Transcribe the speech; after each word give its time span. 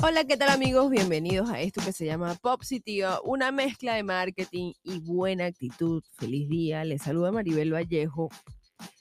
Hola, 0.00 0.22
¿qué 0.22 0.36
tal 0.36 0.50
amigos? 0.50 0.90
Bienvenidos 0.90 1.50
a 1.50 1.60
esto 1.60 1.80
que 1.84 1.92
se 1.92 2.06
llama 2.06 2.36
Positiva, 2.36 3.20
una 3.24 3.50
mezcla 3.50 3.96
de 3.96 4.04
marketing 4.04 4.72
y 4.84 5.00
buena 5.00 5.46
actitud. 5.46 6.04
Feliz 6.16 6.48
día, 6.48 6.84
les 6.84 7.02
saluda 7.02 7.32
Maribel 7.32 7.74
Vallejo. 7.74 8.28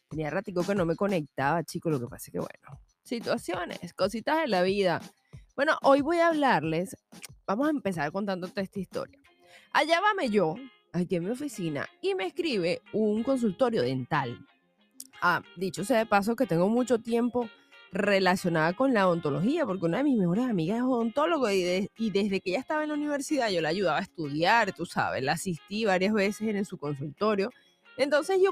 Tenía 0.10 0.32
ratico 0.32 0.64
que 0.64 0.74
no 0.74 0.88
me 0.88 0.96
conectaba, 0.96 1.64
chicos, 1.64 1.92
lo 1.92 2.00
que 2.00 2.08
pasa 2.08 2.26
es 2.30 2.32
que 2.32 2.40
bueno, 2.40 2.82
situaciones, 3.04 3.94
cositas 3.94 4.42
de 4.42 4.48
la 4.48 4.64
vida. 4.64 5.00
Bueno, 5.56 5.78
hoy 5.84 6.02
voy 6.02 6.18
a 6.18 6.30
hablarles, 6.30 6.98
vamos 7.46 7.68
a 7.68 7.72
empezar 7.72 8.12
contándote 8.12 8.62
esta 8.62 8.80
historia. 8.80 9.20
Allá 9.74 10.02
vame 10.02 10.30
yo, 10.30 10.56
aquí 10.94 11.18
en 11.18 11.26
mi 11.26 11.30
oficina, 11.30 11.88
y 12.02 12.16
me 12.16 12.26
escribe 12.26 12.82
un 12.92 13.22
consultorio 13.22 13.84
dental. 13.84 14.44
Ah, 15.22 15.44
dicho 15.58 15.86
sea 15.86 16.00
de 16.00 16.06
paso 16.08 16.36
que 16.36 16.48
tengo 16.48 16.68
mucho 16.70 16.98
tiempo 16.98 17.48
relacionada 17.92 18.74
con 18.74 18.94
la 18.94 19.08
odontología, 19.08 19.66
porque 19.66 19.86
una 19.86 20.00
de 20.00 20.04
mis 20.04 20.18
mejores 20.18 20.46
amigas 20.46 20.78
es 20.78 20.84
odontólogo 20.84 21.50
y, 21.50 21.90
desde 22.10 22.42
que 22.42 22.52
ella 22.52 22.60
estaba 22.60 22.84
en 22.84 22.90
la 22.90 22.96
universidad 22.96 23.50
yo 23.50 23.62
la 23.62 23.70
ayudaba 23.70 24.00
a 24.00 24.02
estudiar, 24.02 24.74
tú 24.74 24.86
sabes, 24.86 25.24
la 25.24 25.34
asistí 25.34 25.86
varias 25.86 26.14
veces 26.14 26.56
en, 26.56 26.66
su 26.66 26.78
consultorio. 26.78 27.52
Entonces 27.98 28.40
yo 28.42 28.52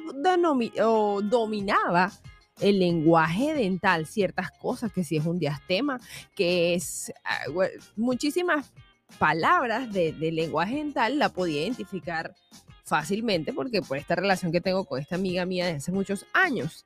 dominaba 1.21 2.11
el 2.59 2.79
lenguaje 2.79 3.53
dental, 3.53 4.05
ciertas 4.05 4.51
cosas, 4.51 4.91
que 4.91 5.03
si 5.03 5.17
es 5.17 5.25
un 5.25 5.37
diastema, 5.37 5.99
que 6.35 6.73
es 6.73 7.11
ah, 7.23 7.43
muchísimas 7.95 8.71
palabras 9.19 9.91
de 9.91 10.13
lenguaje 10.31 10.75
dental, 10.77 11.19
la 11.19 11.29
podía 11.29 11.63
identificar 11.63 12.33
fácilmente 12.85 13.51
porque 13.51 13.81
por 13.81 13.97
esta 13.97 14.15
relación 14.15 14.51
que 14.51 14.61
tengo 14.61 14.85
con 14.85 15.01
esta 15.01 15.15
amiga 15.15 15.45
mía 15.45 15.65
de 15.65 15.73
hace 15.73 15.91
muchos 15.91 16.25
años. 16.33 16.85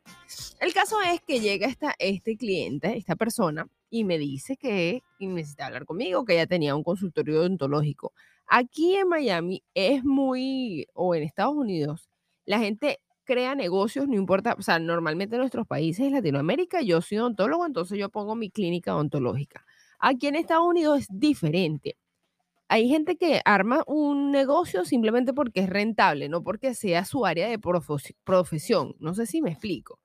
El 0.59 0.73
caso 0.73 0.95
es 1.01 1.21
que 1.21 1.41
llega 1.41 1.67
esta, 1.67 1.93
este 1.99 2.37
cliente, 2.37 2.97
esta 2.97 3.15
persona, 3.15 3.67
y 3.89 4.05
me 4.05 4.17
dice 4.17 4.55
que 4.55 5.03
necesita 5.19 5.65
hablar 5.65 5.85
conmigo, 5.85 6.23
que 6.23 6.33
ella 6.33 6.47
tenía 6.47 6.75
un 6.75 6.83
consultorio 6.83 7.41
odontológico. 7.41 8.13
Aquí 8.47 8.95
en 8.95 9.09
Miami 9.09 9.63
es 9.73 10.03
muy, 10.03 10.87
o 10.93 11.13
en 11.15 11.23
Estados 11.23 11.55
Unidos, 11.55 12.09
la 12.45 12.59
gente 12.59 12.99
crea 13.25 13.53
negocios, 13.53 14.07
no 14.07 14.15
importa, 14.15 14.55
o 14.57 14.61
sea, 14.61 14.79
normalmente 14.79 15.35
en 15.35 15.41
nuestros 15.41 15.67
países, 15.67 16.07
en 16.07 16.13
Latinoamérica, 16.13 16.81
yo 16.81 17.01
soy 17.01 17.19
odontólogo, 17.19 17.65
entonces 17.65 17.99
yo 17.99 18.09
pongo 18.09 18.35
mi 18.35 18.49
clínica 18.49 18.95
odontológica. 18.95 19.65
Aquí 19.99 20.27
en 20.27 20.35
Estados 20.35 20.65
Unidos 20.65 21.01
es 21.01 21.07
diferente 21.11 21.97
hay 22.69 22.87
gente 22.87 23.17
que 23.17 23.41
arma 23.45 23.83
un 23.87 24.31
negocio 24.31 24.85
simplemente 24.85 25.33
porque 25.33 25.61
es 25.61 25.69
rentable, 25.69 26.29
no 26.29 26.43
porque 26.43 26.75
sea 26.75 27.03
su 27.03 27.25
área 27.25 27.49
de 27.49 27.59
profesión. 27.59 28.95
No 28.99 29.15
sé 29.15 29.25
si 29.25 29.41
me 29.41 29.49
explico. 29.49 29.99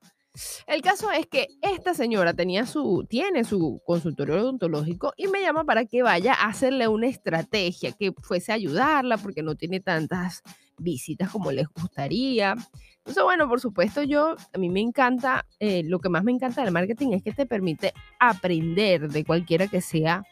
El 0.67 0.81
caso 0.81 1.11
es 1.11 1.27
que 1.27 1.47
esta 1.61 1.93
señora 1.93 2.33
tenía 2.33 2.65
su, 2.65 3.05
tiene 3.07 3.45
su 3.45 3.81
consultorio 3.85 4.35
odontológico 4.35 5.13
y 5.15 5.27
me 5.27 5.41
llama 5.41 5.63
para 5.63 5.85
que 5.85 6.01
vaya 6.01 6.33
a 6.33 6.47
hacerle 6.47 6.87
una 6.87 7.07
estrategia 7.07 7.93
que 7.93 8.11
fuese 8.21 8.51
ayudarla 8.51 9.17
porque 9.17 9.43
no 9.43 9.55
tiene 9.55 9.79
tantas 9.79 10.41
visitas 10.77 11.29
como 11.29 11.51
les 11.51 11.67
gustaría. 11.69 12.55
Entonces, 12.97 13.23
bueno, 13.23 13.47
por 13.47 13.61
supuesto, 13.61 14.01
yo, 14.01 14.35
a 14.53 14.57
mí 14.57 14.69
me 14.69 14.81
encanta, 14.81 15.45
eh, 15.59 15.83
lo 15.85 15.99
que 15.99 16.09
más 16.09 16.23
me 16.23 16.31
encanta 16.31 16.63
del 16.63 16.73
marketing 16.73 17.11
es 17.11 17.23
que 17.23 17.31
te 17.31 17.45
permite 17.45 17.93
aprender 18.19 19.09
de 19.09 19.23
cualquiera 19.23 19.67
que 19.67 19.79
sea 19.79 20.23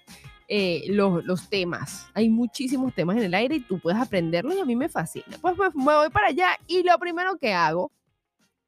eh, 0.56 0.84
los, 0.90 1.26
los, 1.26 1.50
temas. 1.50 2.06
Hay 2.14 2.30
muchísimos 2.30 2.94
temas 2.94 3.18
en 3.18 3.24
el 3.24 3.34
aire 3.34 3.56
y 3.56 3.60
tú 3.62 3.80
puedes 3.80 4.00
aprenderlos 4.00 4.56
y 4.56 4.60
a 4.60 4.66
mí 4.66 4.76
me 4.76 4.88
fascina. 4.88 5.36
Pues, 5.42 5.56
pues 5.58 5.74
me 5.74 5.96
voy 5.96 6.12
para 6.12 6.28
allá 6.28 6.50
y 6.68 6.84
lo 6.84 6.96
primero 7.00 7.40
que 7.40 7.54
hago 7.56 7.92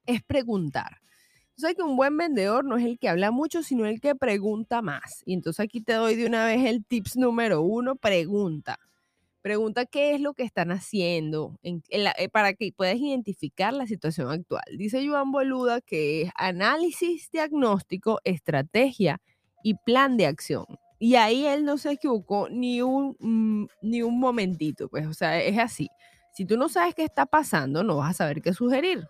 es 0.07 0.23
preguntar. 0.23 0.97
Sabes 1.55 1.75
que 1.75 1.83
un 1.83 1.95
buen 1.95 2.17
vendedor 2.17 2.65
no 2.65 2.75
es 2.75 2.85
el 2.85 2.97
que 2.97 3.07
habla 3.07 3.29
mucho, 3.29 3.61
sino 3.61 3.85
el 3.85 4.01
que 4.01 4.15
pregunta 4.15 4.81
más. 4.81 5.21
Y 5.27 5.35
entonces 5.35 5.63
aquí 5.63 5.79
te 5.79 5.93
doy 5.93 6.15
de 6.15 6.25
una 6.25 6.47
vez 6.47 6.65
el 6.65 6.83
tips 6.83 7.17
número 7.17 7.61
uno, 7.61 7.95
pregunta. 7.95 8.79
Pregunta 9.43 9.85
qué 9.85 10.15
es 10.15 10.21
lo 10.21 10.33
que 10.33 10.41
están 10.41 10.71
haciendo 10.71 11.59
eh, 11.61 12.29
para 12.29 12.55
que 12.55 12.73
puedas 12.75 12.95
identificar 12.95 13.73
la 13.73 13.85
situación 13.85 14.31
actual. 14.31 14.65
Dice 14.75 15.07
Joan 15.07 15.31
Boluda 15.31 15.81
que 15.81 16.23
es 16.23 16.31
análisis, 16.33 17.29
diagnóstico, 17.29 18.21
estrategia 18.23 19.21
y 19.61 19.75
plan 19.75 20.17
de 20.17 20.25
acción. 20.25 20.65
Y 20.99 21.15
ahí 21.15 21.45
él 21.45 21.65
no 21.65 21.77
se 21.77 21.91
equivocó 21.91 22.47
ni 22.49 22.81
un, 22.81 23.15
mm, 23.19 23.67
ni 23.81 24.01
un 24.01 24.19
momentito, 24.19 24.87
pues, 24.89 25.05
o 25.07 25.13
sea, 25.13 25.41
es 25.41 25.57
así. 25.57 25.89
Si 26.33 26.45
tú 26.45 26.57
no 26.57 26.69
sabes 26.69 26.95
qué 26.95 27.03
está 27.03 27.25
pasando, 27.25 27.83
no 27.83 27.97
vas 27.97 28.11
a 28.11 28.13
saber 28.13 28.41
qué 28.41 28.53
sugerir. 28.53 29.07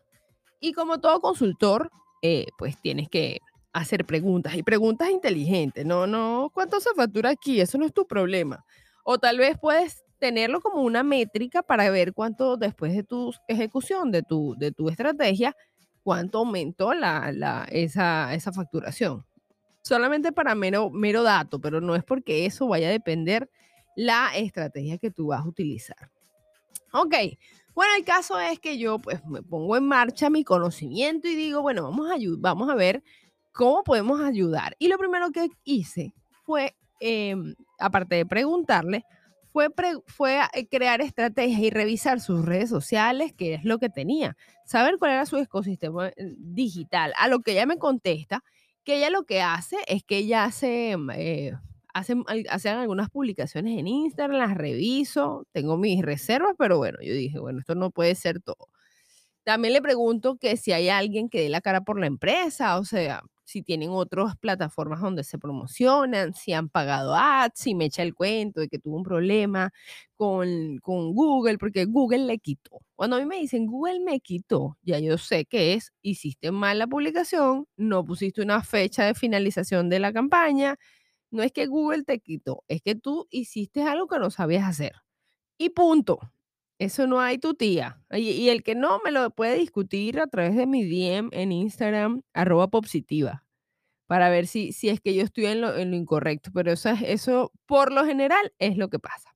Y 0.59 0.73
como 0.73 0.99
todo 0.99 1.21
consultor, 1.21 1.91
eh, 2.21 2.47
pues 2.57 2.79
tienes 2.81 3.09
que 3.09 3.39
hacer 3.73 4.05
preguntas 4.05 4.55
y 4.55 4.63
preguntas 4.63 5.09
inteligentes. 5.09 5.85
No, 5.85 6.07
no, 6.07 6.49
¿cuánto 6.53 6.79
se 6.79 6.89
factura 6.95 7.31
aquí? 7.31 7.61
Eso 7.61 7.77
no 7.77 7.85
es 7.85 7.93
tu 7.93 8.07
problema. 8.07 8.65
O 9.03 9.17
tal 9.19 9.37
vez 9.37 9.57
puedes 9.59 10.03
tenerlo 10.19 10.61
como 10.61 10.81
una 10.81 11.03
métrica 11.03 11.61
para 11.61 11.89
ver 11.91 12.13
cuánto 12.13 12.57
después 12.57 12.95
de 12.95 13.03
tu 13.03 13.33
ejecución 13.47 14.11
de 14.11 14.23
tu, 14.23 14.55
de 14.57 14.71
tu 14.71 14.89
estrategia, 14.89 15.55
cuánto 16.03 16.39
aumentó 16.39 16.93
la, 16.93 17.31
la, 17.31 17.67
esa, 17.69 18.33
esa 18.33 18.51
facturación 18.51 19.25
solamente 19.85 20.31
para 20.31 20.55
mero, 20.55 20.89
mero 20.89 21.21
dato, 21.21 21.61
pero 21.61 21.79
no 21.79 21.95
es 21.95 22.03
porque 22.03 22.45
eso 22.47 22.67
vaya 22.67 22.87
a 22.87 22.91
depender 22.91 23.49
la 23.95 24.35
estrategia 24.35 24.97
que 24.97 25.11
tú 25.11 25.27
vas 25.27 25.41
a 25.41 25.47
utilizar. 25.47 26.09
Ok, 26.91 27.13
bueno, 27.75 27.93
el 27.97 28.03
caso 28.03 28.39
es 28.39 28.59
que 28.59 28.79
yo 28.79 28.97
pues 28.97 29.23
me 29.25 29.43
pongo 29.43 29.77
en 29.77 29.87
marcha 29.87 30.29
mi 30.29 30.43
conocimiento 30.43 31.27
y 31.27 31.35
digo, 31.35 31.61
bueno, 31.61 31.83
vamos 31.83 32.09
a, 32.09 32.15
vamos 32.39 32.69
a 32.69 32.75
ver 32.75 33.03
cómo 33.51 33.83
podemos 33.83 34.21
ayudar. 34.21 34.75
Y 34.79 34.87
lo 34.87 34.97
primero 34.97 35.29
que 35.31 35.49
hice 35.63 36.15
fue, 36.45 36.75
em, 36.99 37.53
aparte 37.77 38.15
de 38.15 38.25
preguntarle, 38.25 39.05
fue, 40.07 40.39
eh, 40.53 40.67
crear 40.67 40.99
estrategias 41.01 41.61
y 41.61 41.69
revisar 41.69 42.19
sus 42.19 42.43
redes 42.43 42.69
sociales, 42.69 43.33
qué 43.37 43.53
es 43.53 43.63
lo 43.63 43.77
que 43.77 43.89
tenía, 43.89 44.35
saber 44.65 44.97
cuál 44.97 45.11
era 45.11 45.25
su 45.25 45.37
ecosistema 45.37 46.09
eh, 46.09 46.13
digital. 46.37 47.13
A 47.17 47.27
lo 47.27 47.41
que 47.41 47.51
ella 47.51 47.65
me 47.65 47.77
contesta 47.77 48.43
que 48.85 48.97
ella 48.97 49.09
lo 49.09 49.25
que 49.25 49.41
hace 49.41 49.77
es 49.87 50.03
que 50.03 50.19
ella 50.19 50.45
hace, 50.45 50.97
mm, 50.97 51.11
eh, 51.11 51.53
hace, 51.93 52.15
hace 52.49 52.69
algunas 52.69 53.09
publicaciones 53.09 53.77
en 53.79 53.87
Instagram, 53.87 54.39
las 54.39 54.55
reviso, 54.57 55.45
tengo 55.53 55.77
mis 55.77 56.01
reservas, 56.03 56.53
pero 56.57 56.77
bueno, 56.77 56.99
yo 57.01 57.13
dije, 57.13 57.39
bueno, 57.39 57.59
esto 57.59 57.75
no 57.75 57.91
puede 57.91 58.15
ser 58.15 58.41
todo. 58.41 58.69
También 59.43 59.73
le 59.73 59.81
pregunto 59.81 60.37
que 60.37 60.57
si 60.57 60.71
hay 60.73 60.89
alguien 60.89 61.29
que 61.29 61.41
dé 61.41 61.49
la 61.49 61.61
cara 61.61 61.81
por 61.81 61.99
la 61.99 62.07
empresa, 62.07 62.79
o 62.79 62.85
sea, 62.85 63.21
si 63.45 63.61
tienen 63.61 63.91
otras 63.91 64.35
plataformas 64.37 65.01
donde 65.01 65.23
se 65.23 65.37
promocionan, 65.39 66.33
si 66.33 66.51
han 66.53 66.67
pagado 66.69 67.15
ads, 67.15 67.59
si 67.59 67.75
me 67.75 67.85
echa 67.85 68.03
el 68.03 68.13
cuento 68.15 68.59
de 68.59 68.67
que 68.67 68.79
tuvo 68.79 68.97
un 68.97 69.03
problema 69.03 69.71
con, 70.15 70.77
con 70.79 71.13
Google, 71.13 71.57
porque 71.57 71.85
Google 71.85 72.25
le 72.25 72.39
quitó. 72.39 72.79
Cuando 72.95 73.15
a 73.17 73.19
mí 73.19 73.25
me 73.25 73.37
dicen 73.37 73.67
Google 73.67 73.99
me 74.01 74.19
quitó, 74.19 74.77
ya 74.83 74.99
yo 74.99 75.17
sé 75.17 75.45
que 75.45 75.73
es, 75.73 75.93
hiciste 76.01 76.51
mal 76.51 76.79
la 76.79 76.87
publicación, 76.87 77.67
no 77.77 78.03
pusiste 78.05 78.41
una 78.41 78.63
fecha 78.63 79.05
de 79.05 79.13
finalización 79.13 79.89
de 79.89 79.99
la 79.99 80.11
campaña, 80.13 80.77
no 81.31 81.43
es 81.43 81.51
que 81.51 81.67
Google 81.67 82.03
te 82.03 82.19
quitó, 82.19 82.63
es 82.67 82.81
que 82.81 82.95
tú 82.95 83.27
hiciste 83.31 83.83
algo 83.83 84.07
que 84.07 84.19
no 84.19 84.31
sabías 84.31 84.65
hacer. 84.65 84.93
Y 85.57 85.69
punto. 85.71 86.19
Eso 86.79 87.07
no 87.07 87.21
hay 87.21 87.37
tu 87.37 87.53
tía. 87.53 88.01
Y, 88.11 88.49
el 88.49 88.63
que 88.63 88.75
no 88.75 88.99
me 89.03 89.11
lo 89.11 89.29
puede 89.31 89.55
discutir 89.57 90.19
a 90.19 90.27
través 90.27 90.55
de 90.55 90.67
mi 90.67 90.83
DM 90.83 91.29
en 91.31 91.51
Instagram, 91.51 92.21
arroba 92.33 92.67
positiva, 92.67 93.45
para 94.07 94.29
ver 94.29 94.47
si, 94.47 94.73
si 94.73 94.89
es 94.89 94.99
que 95.01 95.15
yo 95.15 95.23
estoy 95.23 95.45
en 95.47 95.61
lo, 95.61 95.79
incorrecto. 95.79 96.51
Pero 96.53 96.71
eso, 96.73 96.89
eso, 97.05 97.51
por 97.65 97.91
lo 97.93 98.05
general, 98.05 98.53
es 98.59 98.77
lo 98.77 98.89
que 98.89 98.99
pasa. 98.99 99.35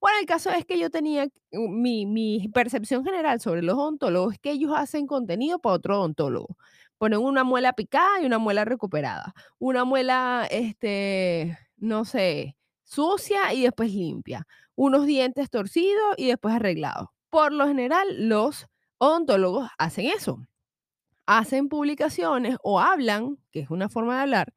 Bueno, 0.00 0.18
el 0.20 0.26
caso 0.26 0.50
es 0.50 0.64
que 0.64 0.78
yo 0.78 0.90
tenía 0.90 1.28
mi, 1.52 2.06
mi 2.06 2.48
percepción 2.54 3.04
general 3.04 3.40
sobre 3.40 3.62
los 3.62 3.76
odontólogos 3.76 4.34
es 4.34 4.40
que 4.40 4.52
ellos 4.52 4.72
hacen 4.74 5.06
contenido 5.06 5.58
para 5.60 5.74
otro 5.74 5.98
odontólogo. 5.98 6.56
Ponen 6.98 7.20
una 7.20 7.44
muela 7.44 7.72
picada 7.74 8.22
y 8.22 8.26
una 8.26 8.38
muela 8.38 8.64
recuperada. 8.64 9.34
Una 9.58 9.84
muela, 9.84 10.46
este, 10.50 11.58
no 11.76 12.04
sé, 12.04 12.56
sucia 12.84 13.52
y 13.54 13.62
después 13.62 13.92
limpia 13.92 14.46
unos 14.78 15.06
dientes 15.06 15.50
torcidos 15.50 16.14
y 16.16 16.28
después 16.28 16.54
arreglados. 16.54 17.08
Por 17.30 17.52
lo 17.52 17.66
general, 17.66 18.28
los 18.28 18.68
odontólogos 18.98 19.68
hacen 19.76 20.06
eso. 20.06 20.46
Hacen 21.26 21.68
publicaciones 21.68 22.58
o 22.62 22.78
hablan, 22.78 23.38
que 23.50 23.58
es 23.58 23.70
una 23.70 23.88
forma 23.88 24.14
de 24.14 24.22
hablar, 24.22 24.54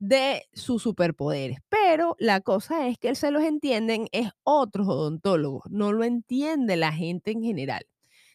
de 0.00 0.48
sus 0.52 0.82
superpoderes. 0.82 1.58
Pero 1.68 2.16
la 2.18 2.40
cosa 2.40 2.88
es 2.88 2.98
que 2.98 3.14
se 3.14 3.30
los 3.30 3.44
entienden 3.44 4.08
es 4.10 4.30
otros 4.42 4.88
odontólogos, 4.88 5.62
no 5.70 5.92
lo 5.92 6.02
entiende 6.02 6.74
la 6.74 6.92
gente 6.92 7.30
en 7.30 7.42
general. 7.42 7.86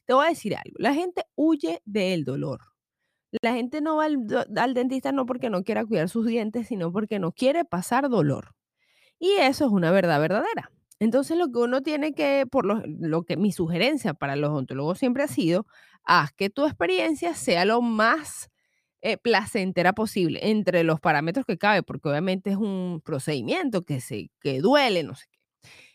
Te 0.05 0.13
voy 0.13 0.27
a 0.27 0.29
decir 0.29 0.55
algo, 0.55 0.77
la 0.79 0.93
gente 0.93 1.25
huye 1.35 1.81
del 1.83 2.23
dolor. 2.23 2.61
La 3.41 3.51
gente 3.51 3.81
no 3.81 3.97
va 3.97 4.05
al, 4.05 4.47
al, 4.55 4.73
dentista 4.73 5.11
no 5.11 5.25
porque 5.25 5.49
no 5.49 5.63
quiera 5.65 5.85
cuidar 5.85 6.07
sus 6.07 6.25
dientes, 6.25 6.67
sino 6.67 6.93
porque 6.93 7.19
no 7.19 7.33
quiere 7.33 7.65
pasar 7.65 8.07
dolor. 8.07 8.55
Y 9.19 9.31
eso 9.31 9.65
es 9.65 9.71
una 9.71 9.91
verdad 9.91 10.21
verdadera. 10.21 10.71
Entonces, 10.99 11.37
lo 11.37 11.51
que 11.51 11.59
uno 11.59 11.81
tiene 11.81 12.13
que, 12.13 12.45
por 12.49 12.65
lo, 12.65 13.23
que 13.23 13.37
mi 13.37 13.51
sugerencia 13.51 14.13
para 14.13 14.35
los 14.35 14.49
ontólogos 14.51 14.97
siempre 14.97 15.23
ha 15.23 15.27
sido, 15.27 15.67
haz 16.03 16.31
que 16.33 16.49
tu 16.49 16.65
experiencia 16.65 17.35
sea 17.35 17.65
lo 17.65 17.81
más 17.81 18.49
eh, 19.01 19.17
placentera 19.17 19.93
posible 19.93 20.39
entre 20.49 20.83
los 20.83 20.99
parámetros 20.99 21.45
que 21.45 21.57
cabe, 21.57 21.83
porque 21.83 22.09
obviamente 22.09 22.51
es 22.51 22.57
un 22.57 23.01
procedimiento 23.05 23.83
que, 23.83 24.01
se, 24.01 24.31
que 24.41 24.59
duele, 24.59 25.03
no 25.03 25.15
sé 25.15 25.25
qué. 25.31 25.37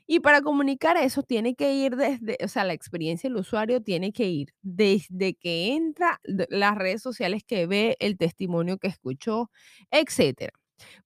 Y 0.06 0.20
para 0.20 0.43
comunicar 0.43 0.96
eso 0.96 1.22
tiene 1.22 1.55
que 1.55 1.75
ir 1.75 1.96
desde, 1.96 2.37
o 2.44 2.48
sea, 2.48 2.64
la 2.64 2.75
experiencia 2.75 3.31
del 3.31 3.38
usuario 3.38 3.82
tiene 3.82 4.12
que 4.12 4.26
ir 4.28 4.55
desde 4.62 5.34
que 5.34 5.75
entra 5.75 6.20
las 6.25 6.76
redes 6.76 7.02
sociales 7.02 7.43
que 7.44 7.66
ve, 7.66 7.96
el 8.00 8.19
testimonio 8.19 8.78
que 8.78 8.88
escuchó, 8.88 9.50
etcétera. 9.90 10.52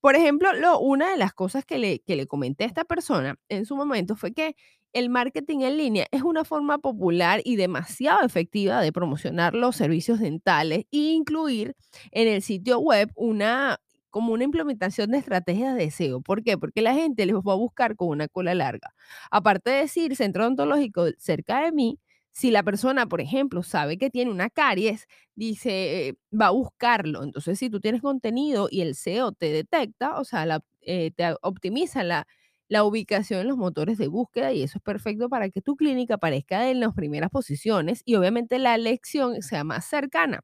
Por 0.00 0.16
ejemplo, 0.16 0.52
lo, 0.52 0.78
una 0.80 1.10
de 1.10 1.16
las 1.16 1.32
cosas 1.32 1.64
que 1.64 1.78
le, 1.78 2.00
que 2.00 2.16
le 2.16 2.26
comenté 2.26 2.64
a 2.64 2.66
esta 2.68 2.84
persona 2.84 3.36
en 3.48 3.66
su 3.66 3.76
momento 3.76 4.16
fue 4.16 4.32
que 4.32 4.56
el 4.92 5.10
marketing 5.10 5.60
en 5.60 5.76
línea 5.76 6.06
es 6.10 6.22
una 6.22 6.44
forma 6.44 6.78
popular 6.78 7.40
y 7.44 7.56
demasiado 7.56 8.24
efectiva 8.24 8.80
de 8.80 8.92
promocionar 8.92 9.54
los 9.54 9.76
servicios 9.76 10.20
dentales 10.20 10.80
e 10.90 10.96
incluir 10.98 11.74
en 12.12 12.28
el 12.28 12.42
sitio 12.42 12.78
web 12.78 13.10
una 13.14 13.78
como 14.10 14.32
una 14.32 14.44
implementación 14.44 15.10
de 15.10 15.18
estrategias 15.18 15.76
de 15.76 15.90
SEO. 15.90 16.22
¿Por 16.22 16.42
qué? 16.42 16.56
Porque 16.56 16.80
la 16.80 16.94
gente 16.94 17.26
les 17.26 17.36
va 17.36 17.52
a 17.52 17.56
buscar 17.56 17.96
con 17.96 18.08
una 18.08 18.28
cola 18.28 18.54
larga. 18.54 18.94
Aparte 19.30 19.68
de 19.70 19.76
decir 19.82 20.16
centro 20.16 20.44
odontológico 20.44 21.04
cerca 21.18 21.60
de 21.62 21.72
mí, 21.72 21.98
si 22.36 22.50
la 22.50 22.62
persona, 22.62 23.06
por 23.06 23.22
ejemplo, 23.22 23.62
sabe 23.62 23.96
que 23.96 24.10
tiene 24.10 24.30
una 24.30 24.50
caries, 24.50 25.06
dice, 25.34 26.16
va 26.38 26.48
a 26.48 26.50
buscarlo. 26.50 27.24
Entonces, 27.24 27.58
si 27.58 27.70
tú 27.70 27.80
tienes 27.80 28.02
contenido 28.02 28.68
y 28.70 28.82
el 28.82 28.90
SEO 28.90 29.32
te 29.32 29.50
detecta, 29.50 30.18
o 30.20 30.24
sea, 30.24 30.60
eh, 30.82 31.12
te 31.16 31.34
optimiza 31.40 32.04
la, 32.04 32.26
la 32.68 32.84
ubicación 32.84 33.40
en 33.40 33.48
los 33.48 33.56
motores 33.56 33.96
de 33.96 34.08
búsqueda 34.08 34.52
y 34.52 34.62
eso 34.62 34.76
es 34.78 34.82
perfecto 34.84 35.30
para 35.30 35.48
que 35.48 35.62
tu 35.62 35.76
clínica 35.76 36.16
aparezca 36.16 36.68
en 36.70 36.80
las 36.80 36.92
primeras 36.94 37.30
posiciones 37.30 38.02
y 38.04 38.16
obviamente 38.16 38.58
la 38.58 38.74
elección 38.74 39.40
sea 39.40 39.64
más 39.64 39.86
cercana, 39.86 40.40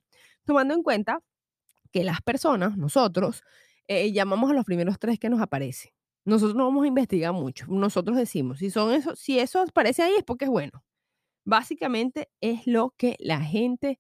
tomando 0.47 0.73
en 0.75 0.83
cuenta 0.83 1.21
que 1.93 2.05
las 2.05 2.23
personas, 2.23 2.77
nosotros, 2.79 3.43
eh, 3.89 4.13
llamamos 4.13 4.51
a 4.51 4.55
los 4.55 4.65
primeros 4.65 4.99
tres 4.99 5.19
que 5.19 5.31
nos 5.31 5.41
aparece. 5.43 5.95
Nosotros 6.25 6.57
no 6.57 6.65
vamos 6.67 6.85
a 6.85 6.89
investigar 6.89 7.33
mucho. 7.35 7.67
Nosotros 7.69 8.17
decimos, 8.17 8.61
si 8.61 8.71
son 8.71 8.95
eso, 8.95 9.17
si 9.17 9.39
eso 9.41 9.61
aparece 9.63 10.03
ahí 10.03 10.15
es 10.19 10.25
porque 10.25 10.47
es 10.47 10.51
bueno. 10.51 10.83
Básicamente 11.45 12.29
es 12.41 12.67
lo 12.67 12.95
que 12.97 13.17
la 13.19 13.41
gente 13.41 13.99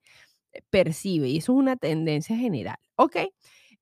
percibe 0.70 1.28
y 1.28 1.38
eso 1.38 1.52
es 1.52 1.58
una 1.58 1.76
tendencia 1.76 2.36
general. 2.36 2.78
¿Ok? 2.96 3.16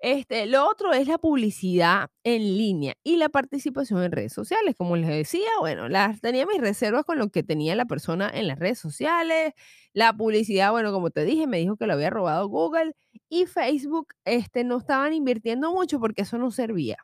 Este, 0.02 0.46
lo 0.46 0.66
otro 0.66 0.94
es 0.94 1.06
la 1.06 1.18
publicidad 1.18 2.08
en 2.24 2.56
línea 2.56 2.94
y 3.04 3.16
la 3.18 3.28
participación 3.28 4.02
en 4.02 4.12
redes 4.12 4.32
sociales. 4.32 4.74
Como 4.76 4.96
les 4.96 5.08
decía, 5.08 5.48
bueno, 5.60 5.90
las, 5.90 6.22
tenía 6.22 6.46
mis 6.46 6.58
reservas 6.58 7.04
con 7.04 7.18
lo 7.18 7.28
que 7.28 7.42
tenía 7.42 7.76
la 7.76 7.84
persona 7.84 8.30
en 8.32 8.48
las 8.48 8.58
redes 8.58 8.78
sociales. 8.78 9.52
La 9.92 10.14
publicidad, 10.16 10.70
bueno, 10.70 10.90
como 10.92 11.10
te 11.10 11.24
dije, 11.24 11.46
me 11.46 11.58
dijo 11.58 11.76
que 11.76 11.86
lo 11.86 11.92
había 11.92 12.08
robado 12.08 12.48
Google 12.48 12.94
y 13.28 13.44
Facebook 13.44 14.14
este, 14.24 14.64
no 14.64 14.78
estaban 14.78 15.12
invirtiendo 15.12 15.70
mucho 15.70 16.00
porque 16.00 16.22
eso 16.22 16.38
no 16.38 16.50
servía. 16.50 16.96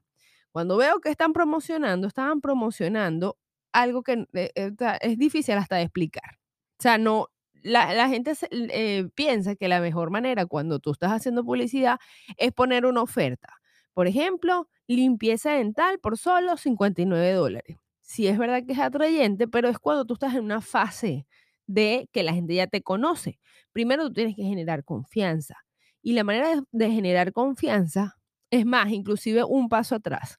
Cuando 0.51 0.79
veo 0.79 1.01
que 1.01 1.11
están 1.11 1.35
promocionando, 1.35 2.09
estaban 2.09 2.41
promocionando 2.41 3.37
algo 3.73 4.03
que 4.03 4.27
eh, 4.33 4.53
eh, 4.55 4.73
es 5.03 5.19
difícil 5.19 5.57
hasta 5.57 5.77
de 5.77 5.83
explicar. 5.83 6.39
O 6.79 6.83
sea, 6.83 6.99
no, 6.99 7.29
la, 7.63 8.09
gente 8.09 8.33
eh, 8.51 9.09
piensa 9.15 9.57
que 9.57 9.69
la 9.69 9.81
mejor 9.81 10.11
manera 10.11 10.47
cuando 10.47 10.79
tú 10.79 10.93
estás 10.93 11.11
haciendo 11.13 11.45
publicidad 11.45 11.99
es 12.37 12.53
poner 12.53 12.87
una 12.87 13.03
oferta. 13.03 13.49
Por 13.93 14.07
ejemplo, 14.07 14.69
limpieza 14.87 15.53
dental 15.53 15.99
por 15.99 16.19
solo 16.19 16.57
59 16.57 17.33
dólares. 17.33 17.79
Sí 18.03 18.29
es 18.29 18.39
verdad 18.39 18.63
que 18.65 18.75
es 18.75 18.79
atrayente, 18.79 19.49
pero 19.49 19.69
es 19.69 19.79
cuando 19.79 20.05
tú 20.05 20.15
estás 20.15 20.35
en 20.35 20.45
una 20.45 20.61
fase 20.61 21.27
de 21.67 22.09
que 22.13 22.23
la 22.23 22.33
gente 22.33 22.55
ya 22.55 22.67
te 22.69 22.83
conoce. 22.83 23.41
Primero 23.73 24.07
tú 24.07 24.13
tienes 24.13 24.37
que 24.37 24.45
generar 24.45 24.85
confianza. 24.85 25.57
Y 26.03 26.13
la 26.13 26.23
manera 26.23 26.63
de 26.71 26.91
generar 26.91 27.33
confianza 27.33 28.17
es 28.51 28.65
más, 28.65 28.93
inclusive 28.93 29.43
un 29.43 29.69
paso 29.69 29.97
atrás. 29.97 30.39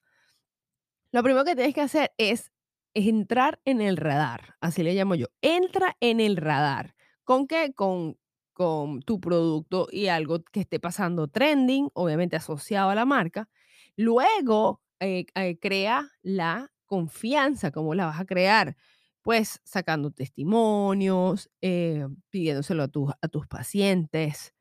Lo 1.11 1.23
primero 1.23 1.43
que 1.43 1.55
tienes 1.55 1.73
que 1.73 1.81
hacer 1.81 2.11
es 2.17 2.51
entrar 3.05 3.59
en 3.65 3.81
el 3.81 3.97
radar, 3.97 4.55
así 4.61 4.83
le 4.83 4.93
llamo 4.93 5.15
yo. 5.15 5.27
Entra 5.41 5.95
en 5.99 6.19
el 6.19 6.37
radar. 6.37 6.95
¿Con 7.23 7.47
qué? 7.47 7.73
Con, 7.73 8.17
con 8.53 9.01
tu 9.01 9.19
producto 9.19 9.87
y 9.91 10.07
algo 10.07 10.43
que 10.43 10.61
esté 10.61 10.79
pasando 10.79 11.27
trending, 11.27 11.89
obviamente 11.93 12.35
asociado 12.35 12.89
a 12.89 12.95
la 12.95 13.05
marca. 13.05 13.49
Luego, 13.95 14.81
eh, 14.99 15.25
eh, 15.35 15.59
crea 15.59 16.09
la 16.23 16.71
confianza. 16.85 17.71
¿Cómo 17.71 17.93
la 17.95 18.07
vas 18.07 18.19
a 18.19 18.25
crear? 18.25 18.75
Pues 19.21 19.61
sacando 19.63 20.11
testimonios, 20.11 21.49
eh, 21.61 22.07
pidiéndoselo 22.29 22.83
a, 22.83 22.89
a 23.21 23.27
tus 23.27 23.47
pacientes, 23.47 24.53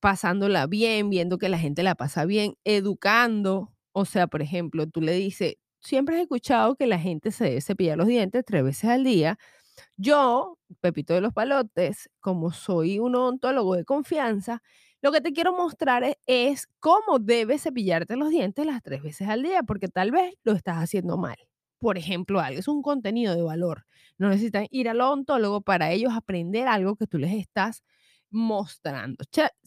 pasándola 0.00 0.66
bien, 0.66 1.10
viendo 1.10 1.38
que 1.38 1.48
la 1.48 1.58
gente 1.58 1.82
la 1.82 1.94
pasa 1.94 2.24
bien, 2.24 2.54
educando. 2.64 3.72
O 3.92 4.04
sea, 4.04 4.26
por 4.26 4.42
ejemplo, 4.42 4.88
tú 4.88 5.00
le 5.00 5.12
dices, 5.12 5.56
siempre 5.80 6.16
has 6.16 6.22
escuchado 6.22 6.76
que 6.76 6.86
la 6.86 6.98
gente 6.98 7.30
se 7.30 7.44
debe 7.44 7.60
cepillar 7.60 7.98
los 7.98 8.06
dientes 8.06 8.44
tres 8.46 8.64
veces 8.64 8.90
al 8.90 9.04
día 9.04 9.38
yo, 9.96 10.58
Pepito 10.80 11.14
de 11.14 11.20
los 11.20 11.32
Palotes, 11.32 12.10
como 12.20 12.52
soy 12.52 12.98
un 12.98 13.14
odontólogo 13.14 13.76
de 13.76 13.84
confianza, 13.84 14.62
lo 15.02 15.12
que 15.12 15.20
te 15.20 15.32
quiero 15.32 15.52
mostrar 15.52 16.04
e, 16.04 16.18
es, 16.26 16.68
cómo 16.78 17.18
debes 17.18 17.62
cepillarte 17.62 18.16
los 18.16 18.30
dientes 18.30 18.66
las 18.66 18.82
tres 18.82 19.02
veces 19.02 19.28
al 19.28 19.42
día, 19.42 19.62
porque 19.62 19.88
tal 19.88 20.10
vez 20.10 20.34
lo 20.44 20.52
estás 20.52 20.76
haciendo 20.76 21.16
mal. 21.16 21.36
Por 21.78 21.96
ejemplo, 21.96 22.40
algo 22.40 22.60
es 22.60 22.68
un 22.68 22.82
contenido 22.82 23.34
de 23.34 23.42
valor. 23.42 23.86
No 24.18 24.28
necesitan 24.28 24.66
ir 24.70 24.88
al 24.88 25.00
odontólogo 25.00 25.62
para 25.62 25.90
ellos 25.92 26.12
aprender 26.14 26.68
algo 26.68 26.96
que 26.96 27.06
tú 27.06 27.18
les 27.18 27.32
estás 27.32 27.82
mostrando. 28.30 29.24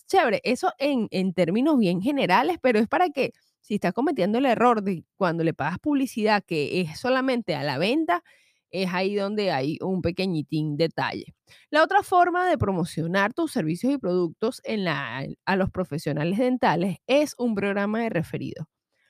Chévere, 0.07 0.42
eso 0.44 0.71
en, 0.77 1.07
en 1.12 1.33
términos 1.33 1.77
bien 1.80 2.01
generales, 2.01 2.57
pero 2.62 2.80
es 2.80 2.88
para 2.88 3.10
que 3.10 3.33
si 3.63 3.75
estás 3.75 3.94
cometiendo 3.94 4.38
el 4.38 4.45
error 4.45 4.83
de 4.83 5.06
cuando 5.15 5.44
le 5.44 5.54
pagas 5.54 5.80
publicidad 5.80 6.44
que 6.45 6.81
es 6.81 7.00
solamente 7.00 7.56
a 7.56 7.63
la 7.63 7.77
venta, 7.77 8.24
es 8.71 8.94
ahí 8.94 9.15
donde 9.15 9.51
hay 9.51 9.77
un 9.81 10.01
pequeñitín 10.01 10.77
detalle. 10.77 11.36
La 11.69 11.83
otra 11.83 12.04
forma 12.04 12.48
de 12.50 12.57
promocionar 12.57 13.33
tus 13.33 13.51
servicios 13.51 13.94
y 13.94 13.98
productos 13.98 14.62
en 14.65 14.83
la, 14.83 15.25
a 15.45 15.56
los 15.56 15.69
profesionales 15.71 16.39
dentales 16.39 16.98
es 17.07 17.36
un 17.38 17.56
programa 17.56 18.01
de 18.01 18.10
referido. 18.10 18.68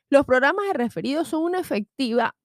Los 0.10 0.26
programas 0.26 0.68
de 0.68 0.74
referido 0.74 1.26
son 1.26 1.44
una 1.44 1.60
efectiva 1.60 2.36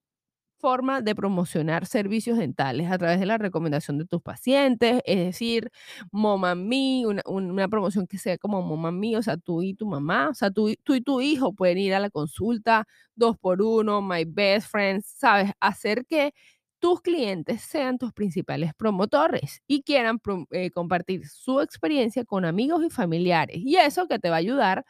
forma 0.58 1.00
de 1.00 1.14
promocionar 1.14 1.86
servicios 1.86 2.38
dentales 2.38 2.90
a 2.90 2.98
través 2.98 3.20
de 3.20 3.26
la 3.26 3.38
recomendación 3.38 3.98
de 3.98 4.04
tus 4.04 4.22
pacientes, 4.22 5.00
es 5.04 5.18
decir, 5.18 5.70
Moma 6.12 6.54
Me, 6.54 7.04
una, 7.06 7.68
promoción 7.68 8.06
que 8.06 8.18
sea 8.18 8.38
como 8.38 8.62
Moma 8.62 8.90
Me, 8.92 9.16
o 9.16 9.22
sea, 9.22 9.36
tú 9.36 9.62
y 9.62 9.74
tu 9.74 9.86
mamá, 9.86 10.28
o 10.30 10.34
sea, 10.34 10.50
tú, 10.50 10.74
tú 10.84 10.94
y 10.94 11.00
tu 11.00 11.20
hijo 11.20 11.52
pueden 11.54 11.78
ir 11.78 11.94
a 11.94 12.00
la 12.00 12.10
consulta 12.10 12.86
dos 13.14 13.36
por 13.38 13.62
uno, 13.62 14.02
My 14.02 14.24
Best 14.26 14.70
Friends, 14.70 15.06
¿sabes? 15.06 15.52
Hacer 15.60 16.06
que 16.06 16.32
tus 16.78 17.00
clientes 17.00 17.62
sean 17.62 17.98
tus 17.98 18.12
principales 18.12 18.72
promotores 18.74 19.62
y 19.66 19.82
quieran 19.82 20.20
eh, 20.50 20.70
compartir 20.70 21.26
su 21.28 21.60
experiencia 21.60 22.24
con 22.24 22.44
amigos 22.44 22.84
y 22.84 22.90
familiares. 22.90 23.58
Y 23.58 23.76
eso 23.76 24.06
que 24.06 24.18
te 24.18 24.30
va 24.30 24.36
a 24.36 24.38
ayudar, 24.38 24.84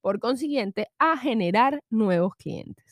por 0.00 0.20
consiguiente, 0.20 0.88
a 0.98 1.16
generar 1.18 1.82
nuevos 1.90 2.34
clientes. 2.36 2.83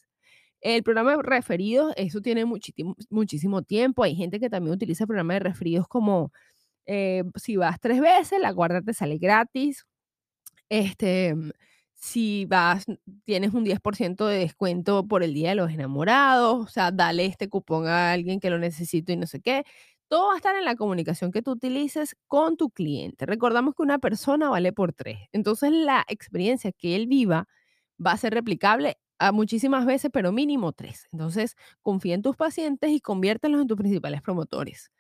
El 0.63 0.85
programa 0.85 1.17
de 1.17 1.23
referidos, 1.23 1.93
eso 1.97 2.21
tiene 2.21 2.45
muchísimo, 2.47 3.63
tiempo. 3.63 4.05
Hay 4.05 4.15
gente 4.15 4.39
que 4.41 4.49
también 4.49 4.75
utiliza 4.75 5.05
el 5.05 5.09
programa 5.09 5.35
de 5.35 5.41
referidos 5.41 5.89
como 5.89 6.33
eh, 6.87 7.25
si 7.37 7.57
vas 7.57 7.81
tres 7.81 8.01
veces, 8.01 8.41
la 8.41 8.53
guarda 8.53 8.83
te 8.83 8.95
sale 8.95 9.19
gratis. 9.19 9.85
Este, 10.69 11.35
si 11.95 12.47
vas, 12.47 12.87
tienes 13.25 13.55
un 13.55 13.65
10% 13.65 14.27
de 14.27 14.39
descuento 14.39 15.07
por 15.07 15.23
el 15.25 15.35
Día 15.35 15.51
de 15.51 15.57
los 15.57 15.71
Enamorados, 15.73 16.67
o 16.67 16.69
sea, 16.69 16.93
dale 16.93 17.27
este 17.27 17.49
cupón 17.49 17.87
a 17.89 18.13
alguien 18.13 18.41
que 18.41 18.51
lo 18.51 18.59
necesite 18.59 19.15
y 19.15 19.17
no 19.17 19.27
sé 19.27 19.41
qué. 19.41 19.65
Todo 20.09 20.29
va 20.29 20.35
a 20.35 20.37
estar 20.37 20.57
en 20.57 20.65
la 20.65 20.77
comunicación 20.77 21.33
que 21.33 21.43
tú 21.43 21.53
utilices 21.53 22.17
con 22.29 22.57
tu 22.57 22.71
cliente. 22.71 23.27
Recordamos 23.27 23.75
que 23.75 23.83
una 23.83 23.99
persona 23.99 24.49
vale 24.51 24.73
por 24.73 24.93
tres. 24.93 25.19
Entonces, 25.33 25.73
la 25.73 26.05
experiencia 26.09 26.73
que 26.73 26.97
él 26.97 27.07
viva 27.07 27.49
va 28.05 28.13
a 28.13 28.17
ser 28.17 28.35
replicable 28.35 28.99
muchísimas 29.31 29.87
veces, 29.87 30.11
pero 30.13 30.33
mínimo 30.33 30.73
tres. 30.73 31.07
Entonces, 31.13 31.55
confía 31.83 32.15
en 32.15 32.23
tus 32.23 32.35
pacientes 32.37 32.91
y 32.91 33.01
conviértelos 33.01 33.61
en 33.61 33.69
tus 33.69 33.77
principales 33.77 34.23
promotores. 34.23 34.91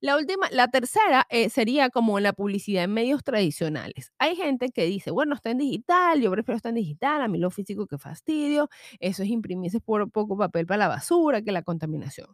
La 0.00 0.16
última, 0.16 0.48
la 0.50 0.66
tercera 0.68 1.26
eh, 1.30 1.48
sería 1.48 1.88
como 1.88 2.18
la 2.18 2.32
publicidad 2.32 2.84
en 2.84 2.92
medios 2.92 3.22
tradicionales. 3.22 4.12
Hay 4.18 4.34
gente 4.34 4.70
que 4.70 4.84
dice, 4.84 5.12
bueno, 5.12 5.34
está 5.36 5.50
en 5.52 5.58
digital, 5.58 6.20
yo 6.20 6.30
prefiero 6.32 6.56
estar 6.56 6.70
en 6.70 6.74
digital, 6.76 7.22
a 7.22 7.28
mí 7.28 7.38
lo 7.38 7.50
físico 7.50 7.86
que 7.86 7.98
fastidio, 7.98 8.68
eso 8.98 9.22
es 9.22 9.28
imprimirse 9.28 9.78
por 9.80 10.10
poco 10.10 10.36
papel 10.36 10.66
para 10.66 10.78
la 10.78 10.88
basura, 10.88 11.40
que 11.42 11.52
la 11.52 11.62
contaminación. 11.62 12.26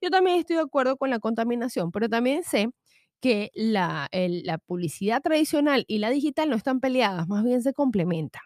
Yo 0.00 0.10
también 0.10 0.38
estoy 0.38 0.56
de 0.56 0.62
acuerdo 0.62 0.96
con 0.96 1.10
la 1.10 1.18
contaminación, 1.18 1.90
pero 1.90 2.08
también 2.08 2.44
sé 2.44 2.68
que 3.20 3.50
la, 3.54 4.08
la 4.12 4.58
publicidad 4.58 5.20
tradicional 5.22 5.84
y 5.88 5.98
la 5.98 6.10
digital 6.10 6.48
no 6.50 6.56
están 6.56 6.78
peleadas, 6.80 7.26
más 7.28 7.42
bien 7.44 7.60
se 7.62 7.72
complementan. 7.72 8.42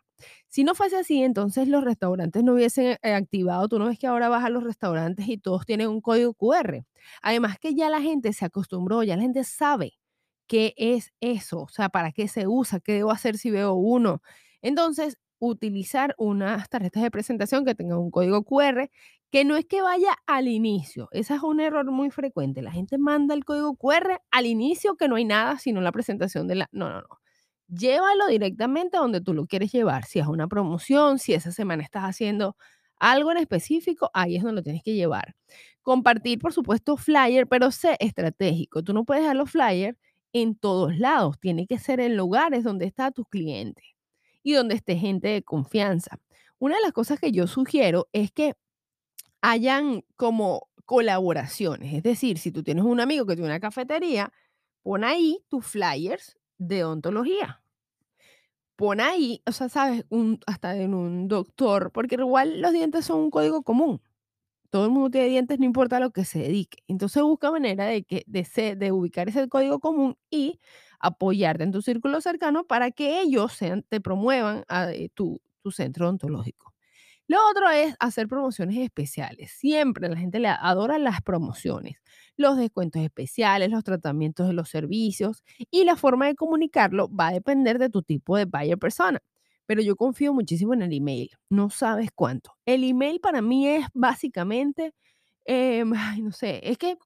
Si 0.49 0.65
no 0.65 0.75
fuese 0.75 0.97
así, 0.97 1.23
entonces 1.23 1.69
los 1.69 1.85
restaurantes 1.85 2.43
no 2.45 2.55
hubiesen 2.55 2.99
eh, 3.03 3.15
activado. 3.15 3.69
Tú 3.69 3.79
no 3.79 3.87
ves 3.87 3.99
que 3.99 4.07
ahora 4.07 4.29
vas 4.29 4.45
a 4.45 4.51
los 4.51 4.65
restaurantes 4.65 5.29
y 5.29 5.39
todos 5.39 5.67
tienen 5.67 5.89
un 5.89 6.01
código 6.01 6.35
QR. 6.35 6.85
Además 7.23 7.59
que 7.59 7.75
ya 7.75 7.91
la 7.91 8.01
gente 8.01 8.33
se 8.33 8.45
acostumbró, 8.45 9.03
ya 9.03 9.17
la 9.17 9.23
gente 9.23 9.45
sabe 9.45 9.95
qué 10.47 10.75
es 10.77 11.13
eso, 11.21 11.61
o 11.63 11.69
sea, 11.69 11.89
para 11.91 12.13
qué 12.13 12.29
se 12.29 12.47
usa, 12.49 12.81
qué 12.81 12.95
debo 12.95 13.13
hacer 13.13 13.39
si 13.39 13.51
veo 13.51 13.75
uno. 13.75 14.23
Entonces, 14.63 15.19
utilizar 15.39 16.15
unas 16.19 16.69
tarjetas 16.69 17.03
de 17.03 17.11
presentación 17.11 17.65
que 17.65 17.75
tengan 17.75 17.99
un 17.99 18.11
código 18.11 18.45
QR, 18.45 18.91
que 19.31 19.45
no 19.45 19.57
es 19.57 19.65
que 19.67 19.81
vaya 19.83 20.15
al 20.27 20.49
inicio, 20.49 21.09
ese 21.13 21.35
es 21.35 21.43
un 21.43 21.61
error 21.61 21.91
muy 21.91 22.11
frecuente. 22.11 22.63
La 22.63 22.73
gente 22.73 22.99
manda 22.99 23.35
el 23.35 23.45
código 23.45 23.77
QR 23.77 24.21
al 24.31 24.47
inicio 24.47 24.97
que 24.97 25.09
no 25.09 25.17
hay 25.17 25.25
nada 25.25 25.59
sino 25.59 25.81
la 25.81 25.93
presentación 25.93 26.49
de 26.49 26.57
la... 26.57 26.69
No, 26.73 26.91
no, 26.91 27.01
no. 27.03 27.20
Llévalo 27.73 28.27
directamente 28.27 28.97
a 28.97 29.01
donde 29.01 29.21
tú 29.21 29.33
lo 29.33 29.47
quieres 29.47 29.71
llevar. 29.73 30.05
Si 30.05 30.19
es 30.19 30.27
una 30.27 30.49
promoción, 30.49 31.19
si 31.19 31.35
esa 31.35 31.53
semana 31.53 31.83
estás 31.85 32.03
haciendo 32.05 32.57
algo 32.99 33.31
en 33.31 33.39
específico, 33.39 34.11
ahí 34.13 34.37
es 34.37 34.43
donde 34.43 34.57
lo 34.57 34.63
tienes 34.63 34.83
que 34.83 34.95
llevar. 34.95 35.37
Compartir, 35.83 36.39
por 36.41 36.53
supuesto, 36.53 36.97
flyer, 36.97 37.47
pero 37.47 37.71
sé 37.71 37.97
estratégico. 38.01 38.83
Tú 38.83 38.93
no 38.93 39.05
puedes 39.05 39.23
dejar 39.23 39.37
los 39.37 39.51
flyers 39.51 39.97
en 40.33 40.57
todos 40.57 40.99
lados. 40.99 41.39
Tiene 41.41 41.67
que 41.67 41.79
ser 41.79 42.01
en 42.01 42.17
lugares 42.17 42.65
donde 42.65 42.87
está 42.87 43.11
tu 43.13 43.25
cliente 43.25 43.83
y 44.43 44.53
donde 44.55 44.75
esté 44.75 44.97
gente 44.97 45.29
de 45.29 45.43
confianza. 45.43 46.19
Una 46.59 46.77
de 46.77 46.83
las 46.83 46.93
cosas 46.93 47.21
que 47.21 47.33
yo 47.33 47.47
sugiero 47.47 48.09
es 48.13 48.33
que 48.33 48.55
hayan 49.43 50.05
como 50.17 50.69
colaboraciones. 50.85 51.95
Es 51.95 52.03
decir, 52.03 52.39
si 52.39 52.53
tú 52.53 52.63
tienes 52.63 52.85
un 52.85 53.01
amigo 53.01 53.27
que 53.27 53.35
tiene 53.35 53.49
una 53.49 53.61
cafetería, 53.61 54.33
pon 54.83 55.05
ahí 55.05 55.39
tus 55.49 55.67
flyers 55.67 56.37
de 56.59 56.85
ontología. 56.85 57.60
Pon 58.81 58.99
ahí, 58.99 59.43
o 59.45 59.53
sea, 59.53 59.69
sabes, 59.69 60.07
un, 60.09 60.41
hasta 60.47 60.75
en 60.75 60.95
un 60.95 61.29
doctor, 61.29 61.93
porque 61.93 62.15
igual 62.15 62.63
los 62.63 62.73
dientes 62.73 63.05
son 63.05 63.19
un 63.21 63.31
código 63.31 63.63
común. 63.63 64.01
Todo 64.71 64.87
el 64.87 64.91
mundo 64.91 65.11
tiene 65.11 65.29
dientes, 65.29 65.59
no 65.59 65.67
importa 65.67 65.99
a 65.99 66.01
lo 66.01 66.13
que 66.13 66.25
se 66.25 66.39
dedique. 66.39 66.79
Entonces 66.89 67.23
busca 67.23 67.51
manera 67.51 67.85
de, 67.85 68.05
que, 68.05 68.25
de, 68.27 68.93
ubicar 68.93 69.29
ese 69.29 69.51
código 69.51 69.81
común 69.81 70.17
y 70.31 70.61
apoyarte 70.99 71.65
en 71.65 71.73
tu 71.73 71.83
círculo 71.83 72.23
cercano 72.23 72.65
para 72.65 72.91
que 72.91 73.21
ellos 73.21 73.59
te 73.91 74.01
promuevan 74.01 74.65
a 74.69 74.91
eh, 74.93 75.11
tu, 75.13 75.43
tu 75.63 75.71
centro 75.73 76.09
ontológico. 76.09 76.75
Lo 77.29 77.37
otro 77.51 77.69
es 77.71 77.95
hacer 78.01 78.29
promociones 78.29 78.79
especiales. 78.79 79.53
Siempre 79.53 80.09
la 80.09 80.17
gente 80.17 80.41
le 80.41 80.49
adora 80.49 80.99
las 80.99 81.21
promociones, 81.21 81.97
los 82.41 82.57
descuentos 82.57 83.03
especiales, 83.03 83.71
los 83.71 83.85
tratamientos 83.85 84.49
de 84.49 84.55
los 84.55 84.69
servicios 84.71 85.45
y 85.71 85.85
la 85.85 85.97
forma 85.97 86.27
de 86.27 86.35
comunicarlo 86.35 87.09
va 87.15 87.29
a 87.29 87.33
depender 87.33 87.79
de 87.79 87.91
tu 87.91 88.03
tipo 88.03 88.37
de 88.37 88.47
buyer 88.47 88.79
persona 88.79 89.21
pero 89.71 89.83
yo 89.83 89.95
confío 89.95 90.35
muchísimo 90.35 90.75
en 90.75 90.83
el 90.83 90.93
email. 90.93 91.31
No 91.49 91.71
sabes 91.71 92.11
cuánto. 92.13 92.57
El 92.67 92.83
email 92.83 93.21
para 93.21 93.41
mí 93.41 93.69
es 93.69 93.87
básicamente, 93.95 94.95
em, 95.45 95.93
no 96.19 96.33
sé, 96.33 96.59
es 96.65 96.77
que 96.77 96.99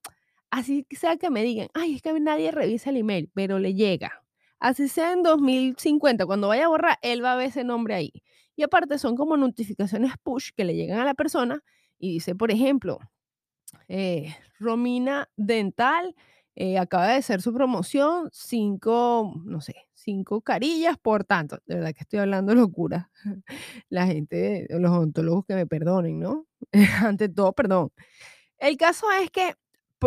así 0.51 0.87
sea 0.91 1.19
que 1.19 1.29
me 1.29 1.43
digan, 1.43 1.69
ay, 1.75 1.97
es 1.97 2.01
que 2.01 2.19
nadie 2.21 2.51
revisa 2.53 2.89
el 2.89 2.97
email, 2.97 3.31
pero 3.35 3.59
le 3.59 3.75
llega. 3.75 4.25
Así 4.61 4.89
sea 4.89 5.13
en 5.13 5.23
2050, 5.23 6.25
cuando 6.25 6.49
vaya 6.49 6.65
a 6.65 6.69
borrar, 6.69 6.99
él 7.03 7.23
va 7.23 7.35
a 7.35 7.37
ver 7.37 7.49
ese 7.49 7.65
nombre 7.65 7.97
ahí. 7.97 8.13
Y 8.57 8.63
aparte 8.63 8.99
son 8.99 9.15
como 9.15 9.37
notificaciones 9.37 10.15
push 10.23 10.49
que 10.57 10.65
le 10.65 10.75
llegan 10.75 11.01
a 11.01 11.05
la 11.05 11.13
persona 11.13 11.61
y 11.99 12.15
dice, 12.15 12.35
por 12.35 12.51
ejemplo, 12.51 12.99
eh, 13.89 14.35
Romina 14.59 15.29
Dental 15.37 16.15
eh, 16.57 16.79
acaba 16.79 17.09
de 17.09 17.15
hacer 17.15 17.43
su 17.43 17.53
promoción, 17.53 18.29
cinco, 18.33 19.33
no 19.45 19.61
sé, 19.61 19.75
cinco 19.95 20.41
carillas 20.41 20.97
por 20.99 21.25
tanto. 21.25 21.59
De 21.67 21.77
verdad 21.77 21.93
que 21.95 22.03
estoy 22.03 22.21
hablando 22.21 22.55
locura. 22.55 23.11
La 23.89 24.07
gente, 24.07 24.67
los 24.71 24.91
odontólogos 24.91 25.45
que 25.47 25.55
me 25.55 25.67
perdonen, 25.67 26.21
¿no? 26.21 26.47
Ante 27.05 27.29
todo, 27.29 27.53
perdón. 27.53 27.91
El 28.59 28.77
caso 28.77 29.07
es 29.13 29.31
que 29.31 29.55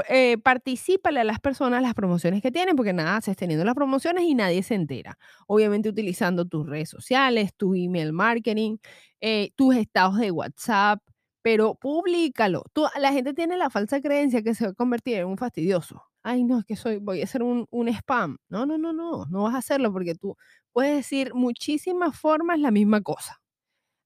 eh, 0.10 0.38
participale 0.38 1.20
a 1.22 1.24
las 1.24 1.40
personas 1.40 1.82
las 1.82 1.94
promociones 1.94 2.42
que 2.42 2.52
tienen, 2.52 2.76
porque 2.76 2.94
nada, 2.94 3.18
haces 3.18 3.36
teniendo 3.38 3.66
las 3.66 3.76
promociones 3.76 4.24
y 4.26 4.36
nadie 4.36 4.64
se 4.64 4.76
entera. 4.76 5.18
Obviamente 5.48 5.90
utilizando 5.90 6.46
tus 6.46 6.68
redes 6.68 6.90
sociales, 6.90 7.52
tu 7.58 7.74
email 7.76 8.14
marketing, 8.14 8.78
eh, 9.22 9.52
tus 9.56 9.76
estados 9.76 10.18
de 10.18 10.32
WhatsApp, 10.32 11.02
pero 11.48 11.76
públicalo. 11.76 12.64
Tú, 12.74 12.84
la 13.00 13.14
gente 13.14 13.34
tiene 13.34 13.56
la 13.56 13.70
falsa 13.70 14.02
creencia 14.02 14.42
que 14.42 14.54
se 14.54 14.66
va 14.66 14.72
a 14.72 14.74
convertir 14.74 15.16
en 15.20 15.28
un 15.28 15.38
fastidioso 15.38 16.04
ay, 16.28 16.44
no, 16.44 16.60
es 16.60 16.66
que 16.66 16.76
soy, 16.76 16.98
voy 16.98 17.22
a 17.22 17.24
hacer 17.24 17.42
un, 17.42 17.68
un 17.72 17.88
spam. 17.88 18.38
No, 18.50 18.66
no, 18.66 18.78
no, 18.78 18.92
no, 18.92 19.26
no 19.30 19.44
vas 19.44 19.56
a 19.56 19.60
hacerlo 19.60 19.94
porque 19.94 20.14
tú 20.14 20.36
puedes 20.74 20.98
decir 20.98 21.34
muchísimas 21.34 22.20
formas 22.20 22.60
la 22.60 22.70
misma 22.70 23.02
cosa. 23.02 23.40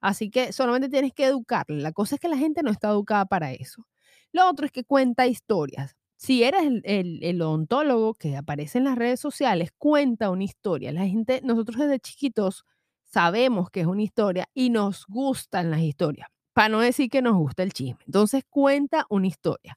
Así 0.02 0.30
que 0.30 0.54
solamente 0.54 0.90
tienes 0.90 1.14
que 1.14 1.26
educarle. 1.26 1.82
La 1.82 1.92
cosa 1.94 2.16
es 2.16 2.22
que 2.22 2.30
la 2.30 2.38
gente 2.38 2.62
no 2.64 2.72
está 2.72 2.90
educada 2.90 3.26
para 3.26 3.54
eso. 3.54 3.88
Lo 4.34 4.48
otro 4.50 4.68
es 4.68 4.72
que 4.72 4.84
cuenta 4.84 5.26
historias. 5.28 5.96
Si 6.16 6.44
eres 6.44 6.64
el, 6.64 6.82
el, 6.86 7.24
el, 7.24 7.42
odontólogo 7.42 8.14
que 8.14 8.38
aparece 8.38 8.78
en 8.78 8.84
las 8.86 8.98
redes 8.98 9.20
sociales, 9.20 9.72
cuenta 9.80 10.30
una 10.30 10.44
historia. 10.44 10.92
La 10.92 11.08
gente, 11.08 11.42
nosotros 11.44 11.80
desde 11.80 12.00
chiquitos 12.00 12.66
sabemos 13.06 13.72
que 13.72 13.82
es 13.82 13.88
una 13.88 14.04
historia 14.04 14.48
y 14.54 14.70
nos 14.70 15.06
gustan 15.08 15.72
las 15.72 15.82
historias, 15.82 16.28
para 16.54 16.70
no 16.70 16.80
decir 16.80 17.10
que 17.10 17.22
nos 17.22 17.36
gusta 17.38 17.64
el 17.64 17.74
chisme. 17.74 18.00
Entonces 18.06 18.44
cuenta 18.50 19.06
una 19.10 19.28
historia 19.28 19.76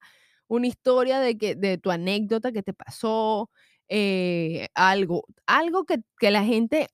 una 0.48 0.66
historia 0.66 1.20
de, 1.20 1.38
que, 1.38 1.54
de 1.54 1.78
tu 1.78 1.90
anécdota 1.90 2.52
que 2.52 2.62
te 2.62 2.72
pasó, 2.74 3.50
eh, 3.88 4.68
algo, 4.74 5.24
algo 5.46 5.84
que, 5.84 5.98
que 6.18 6.30
la 6.30 6.44
gente 6.44 6.88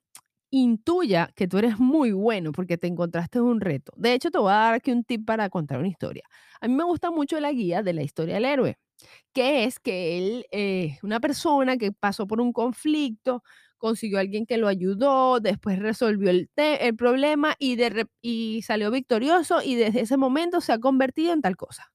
intuya 0.50 1.30
que 1.36 1.46
tú 1.48 1.58
eres 1.58 1.78
muy 1.78 2.12
bueno 2.12 2.52
porque 2.52 2.76
te 2.78 2.88
encontraste 2.88 3.40
un 3.40 3.60
reto. 3.60 3.92
De 3.96 4.14
hecho, 4.14 4.30
te 4.30 4.38
voy 4.38 4.50
a 4.52 4.56
dar 4.56 4.74
aquí 4.74 4.90
un 4.92 5.04
tip 5.04 5.24
para 5.26 5.48
contar 5.50 5.78
una 5.78 5.88
historia. 5.88 6.24
A 6.60 6.68
mí 6.68 6.74
me 6.74 6.84
gusta 6.84 7.10
mucho 7.10 7.38
la 7.40 7.52
guía 7.52 7.82
de 7.82 7.92
la 7.92 8.02
historia 8.02 8.34
del 8.34 8.44
héroe, 8.44 8.78
que 9.32 9.64
es 9.64 9.78
que 9.80 10.18
él, 10.18 10.46
eh, 10.52 10.98
una 11.02 11.20
persona 11.20 11.76
que 11.78 11.92
pasó 11.92 12.26
por 12.26 12.40
un 12.40 12.52
conflicto, 12.52 13.42
consiguió 13.80 14.18
a 14.18 14.20
alguien 14.20 14.46
que 14.46 14.58
lo 14.58 14.68
ayudó, 14.68 15.40
después 15.40 15.80
resolvió 15.80 16.30
el, 16.30 16.50
el 16.56 16.96
problema 16.96 17.56
y, 17.58 17.76
de, 17.76 18.06
y 18.22 18.62
salió 18.62 18.92
victorioso 18.92 19.62
y 19.64 19.74
desde 19.74 20.02
ese 20.02 20.16
momento 20.16 20.60
se 20.60 20.72
ha 20.72 20.78
convertido 20.78 21.32
en 21.32 21.40
tal 21.42 21.56
cosa. 21.56 21.92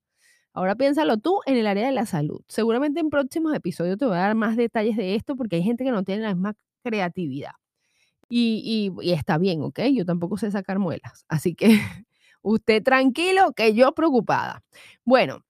Ahora 0.54 0.75
piénsalo 0.75 1.18
tú 1.18 1.39
en 1.46 1.58
el 1.58 1.68
área 1.68 1.86
de 1.86 1.94
la 1.94 2.06
salud. 2.06 2.42
Seguramente 2.48 3.00
en 3.00 3.10
próximos 3.10 3.54
episodios 3.54 3.98
te 3.98 4.06
voy 4.06 4.15
a 4.15 4.20
dar 4.20 4.36
más 4.36 4.58
detalles 4.58 4.98
de 4.98 5.15
esto 5.15 5.36
porque 5.36 5.58
hay 5.58 5.63
gente 5.63 5.84
que 5.84 5.92
no 5.92 6.04
tiene 6.04 6.24
la 6.24 6.34
misma 6.34 6.56
creatividad. 6.84 7.51
Y, 8.30 8.92
está 9.04 9.38
bien, 9.38 9.62
¿ok? 9.63 9.82
Yo 9.94 10.06
tampoco 10.06 10.38
sé 10.38 10.51
sacar 10.51 10.80
muelas. 10.80 11.25
Así 11.27 11.56
que 11.56 11.68
usted 12.42 12.84
tranquilo, 12.84 13.54
que 13.54 13.74
yo 13.74 13.94
preocupada. 13.94 14.63
Bueno, 15.04 15.46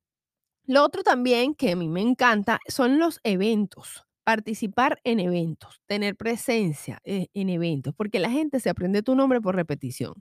lo 0.66 0.84
otro 0.84 1.04
también 1.04 1.56
que 1.56 1.74
a 1.74 1.76
mí 1.76 1.88
me 1.88 2.02
encanta 2.02 2.60
son 2.68 3.00
los 3.00 3.20
eventos. 3.24 4.05
Participar 4.26 5.00
en 5.04 5.20
eventos, 5.22 5.82
tener 5.86 6.18
presencia 6.18 7.00
eh, 7.06 7.28
en 7.34 7.50
eventos, 7.50 7.94
porque 7.96 8.20
la 8.20 8.32
gente 8.32 8.60
se 8.60 8.70
aprende 8.70 9.04
tu 9.04 9.16
nombre 9.16 9.40
por 9.40 9.56
repetición. 9.56 10.16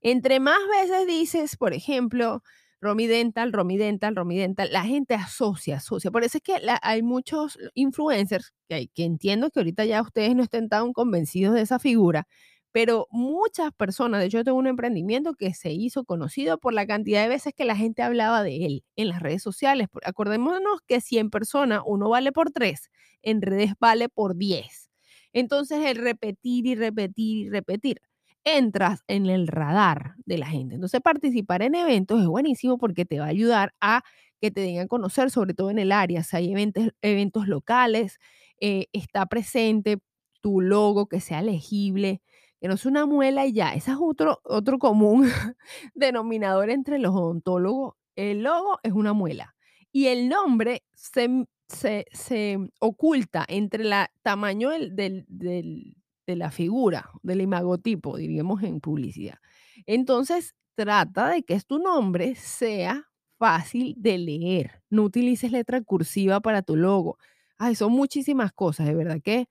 Entre 0.00 0.40
más 0.40 0.58
veces 0.80 1.06
dices, 1.06 1.56
por 1.56 1.74
ejemplo, 1.74 2.42
Romy 2.80 3.06
Dental, 3.06 3.52
Romy 3.52 3.76
Dental, 3.76 4.16
Romy 4.16 4.38
Dental, 4.38 4.72
la 4.72 4.84
gente 4.84 5.14
asocia, 5.14 5.76
asocia. 5.76 6.10
Por 6.10 6.24
eso 6.24 6.38
es 6.38 6.42
que 6.42 6.54
hay 6.82 7.02
muchos 7.02 7.58
influencers 7.74 8.54
que, 8.68 8.88
que 8.88 9.04
entiendo 9.04 9.50
que 9.50 9.60
ahorita 9.60 9.84
ya 9.84 10.00
ustedes 10.02 10.34
no 10.34 10.42
estén 10.42 10.68
tan 10.70 10.92
convencidos 10.94 11.54
de 11.54 11.60
esa 11.60 11.78
figura, 11.78 12.26
pero 12.72 13.06
muchas 13.10 13.72
personas, 13.72 14.20
de 14.20 14.26
hecho 14.26 14.38
yo 14.38 14.44
tengo 14.44 14.58
un 14.58 14.66
emprendimiento 14.68 15.34
que 15.34 15.54
se 15.54 15.72
hizo 15.72 16.04
conocido 16.04 16.58
por 16.58 16.72
la 16.74 16.86
cantidad 16.86 17.22
de 17.22 17.28
veces 17.28 17.52
que 17.56 17.64
la 17.64 17.76
gente 17.76 18.02
hablaba 18.02 18.42
de 18.42 18.66
él 18.66 18.84
en 18.96 19.08
las 19.08 19.20
redes 19.20 19.42
sociales. 19.42 19.88
Acordémonos 20.04 20.80
que 20.86 21.00
100 21.00 21.30
personas, 21.30 21.82
uno 21.86 22.08
vale 22.10 22.32
por 22.32 22.50
3, 22.52 22.90
en 23.22 23.42
redes 23.42 23.72
vale 23.80 24.08
por 24.08 24.36
10. 24.36 24.90
Entonces 25.32 25.84
el 25.86 25.96
repetir 25.96 26.66
y 26.66 26.74
repetir 26.74 27.46
y 27.46 27.50
repetir 27.50 28.00
entras 28.44 29.02
en 29.08 29.26
el 29.26 29.46
radar 29.48 30.14
de 30.24 30.38
la 30.38 30.46
gente. 30.46 30.74
Entonces, 30.76 31.00
participar 31.02 31.62
en 31.62 31.74
eventos 31.74 32.20
es 32.20 32.26
buenísimo 32.26 32.78
porque 32.78 33.04
te 33.04 33.18
va 33.20 33.26
a 33.26 33.28
ayudar 33.28 33.74
a 33.80 34.02
que 34.40 34.50
te 34.50 34.62
den 34.62 34.80
a 34.80 34.86
conocer, 34.86 35.30
sobre 35.30 35.52
todo 35.54 35.70
en 35.70 35.78
el 35.78 35.92
área. 35.92 36.22
Si 36.24 36.36
hay 36.36 36.52
eventos, 36.52 36.88
eventos 37.02 37.48
locales, 37.48 38.18
eh, 38.60 38.86
está 38.92 39.26
presente 39.26 39.98
tu 40.40 40.60
logo, 40.62 41.06
que 41.06 41.20
sea 41.20 41.42
legible, 41.42 42.22
que 42.60 42.68
no 42.68 42.76
sea 42.76 42.90
una 42.90 43.06
muela 43.06 43.46
y 43.46 43.52
ya. 43.52 43.74
Ese 43.74 43.92
es 43.92 43.96
otro, 44.00 44.40
otro 44.44 44.78
común 44.78 45.28
denominador 45.94 46.70
entre 46.70 46.98
los 46.98 47.14
odontólogos. 47.14 47.94
El 48.16 48.42
logo 48.42 48.78
es 48.82 48.92
una 48.92 49.12
muela 49.12 49.54
y 49.92 50.06
el 50.06 50.28
nombre 50.28 50.84
se, 50.94 51.46
se, 51.66 52.58
oculta 52.80 53.44
entre 53.48 53.84
el 53.84 53.94
tamaño 54.22 54.70
del, 54.70 54.94
del 54.94 55.96
de 56.30 56.36
la 56.36 56.50
figura, 56.50 57.10
del 57.22 57.40
imagotipo, 57.40 58.16
diríamos 58.16 58.62
en 58.62 58.80
publicidad. 58.80 59.38
Entonces, 59.86 60.54
trata 60.74 61.28
de 61.28 61.42
que 61.42 61.58
tu 61.60 61.78
nombre 61.78 62.34
sea 62.36 63.08
fácil 63.38 63.94
de 63.98 64.18
leer. 64.18 64.82
No 64.90 65.02
utilices 65.02 65.52
letra 65.52 65.80
cursiva 65.82 66.40
para 66.40 66.62
tu 66.62 66.76
logo. 66.76 67.18
Ay, 67.58 67.74
son 67.74 67.92
muchísimas 67.92 68.52
cosas, 68.52 68.86
de 68.86 68.94
verdad 68.94 69.20
que, 69.22 69.48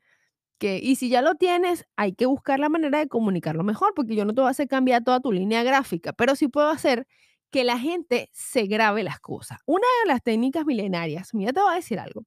y 0.62 0.96
si 0.96 1.10
ya 1.10 1.22
lo 1.22 1.36
tienes, 1.36 1.86
hay 1.96 2.14
que 2.14 2.26
buscar 2.26 2.60
la 2.60 2.70
manera 2.70 3.00
de 3.00 3.08
comunicarlo 3.08 3.64
mejor, 3.64 3.94
porque 3.96 4.16
yo 4.16 4.26
no 4.26 4.34
te 4.34 4.42
voy 4.42 4.48
a 4.50 4.52
hacer 4.52 4.68
cambiar 4.68 5.04
toda 5.04 5.20
tu 5.20 5.32
línea 5.32 5.64
gráfica, 5.64 6.14
pero 6.14 6.36
sí 6.36 6.48
puedo 6.48 6.70
hacer 6.70 7.08
que 7.52 7.64
la 7.64 7.80
gente 7.80 8.30
se 8.34 8.64
grabe 8.68 9.04
las 9.04 9.20
cosas. 9.20 9.60
Una 9.66 9.88
de 10.04 10.10
las 10.10 10.22
técnicas 10.24 10.66
milenarias, 10.66 11.34
mira, 11.34 11.54
te 11.54 11.62
voy 11.62 11.72
a 11.72 11.76
decir 11.76 12.00
algo. 12.00 12.24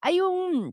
Hay 0.00 0.20
un, 0.20 0.72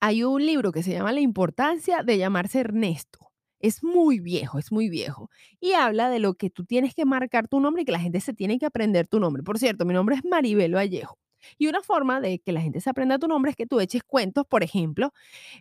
hay 0.00 0.24
un 0.24 0.44
libro 0.44 0.72
que 0.72 0.82
se 0.82 0.92
llama 0.92 1.12
La 1.12 1.20
importancia 1.20 2.02
de 2.02 2.18
llamarse 2.18 2.60
Ernesto. 2.60 3.20
Es 3.60 3.82
muy 3.82 4.20
viejo, 4.20 4.58
es 4.58 4.72
muy 4.72 4.88
viejo. 4.90 5.30
Y 5.60 5.72
habla 5.72 6.10
de 6.10 6.18
lo 6.20 6.34
que 6.34 6.50
tú 6.50 6.64
tienes 6.64 6.94
que 6.94 7.04
marcar 7.06 7.48
tu 7.48 7.60
nombre 7.60 7.82
y 7.82 7.84
que 7.86 7.92
la 7.92 8.00
gente 8.00 8.20
se 8.20 8.34
tiene 8.34 8.58
que 8.58 8.66
aprender 8.66 9.08
tu 9.08 9.20
nombre. 9.20 9.42
Por 9.42 9.58
cierto, 9.58 9.84
mi 9.86 9.94
nombre 9.94 10.16
es 10.16 10.24
Maribel 10.24 10.74
Vallejo. 10.74 11.18
Y 11.58 11.68
una 11.68 11.82
forma 11.82 12.20
de 12.20 12.38
que 12.38 12.52
la 12.52 12.60
gente 12.60 12.80
se 12.80 12.90
aprenda 12.90 13.18
tu 13.18 13.28
nombre 13.28 13.50
es 13.50 13.56
que 13.56 13.66
tú 13.66 13.80
eches 13.80 14.02
cuentos, 14.04 14.46
por 14.46 14.62
ejemplo. 14.62 15.12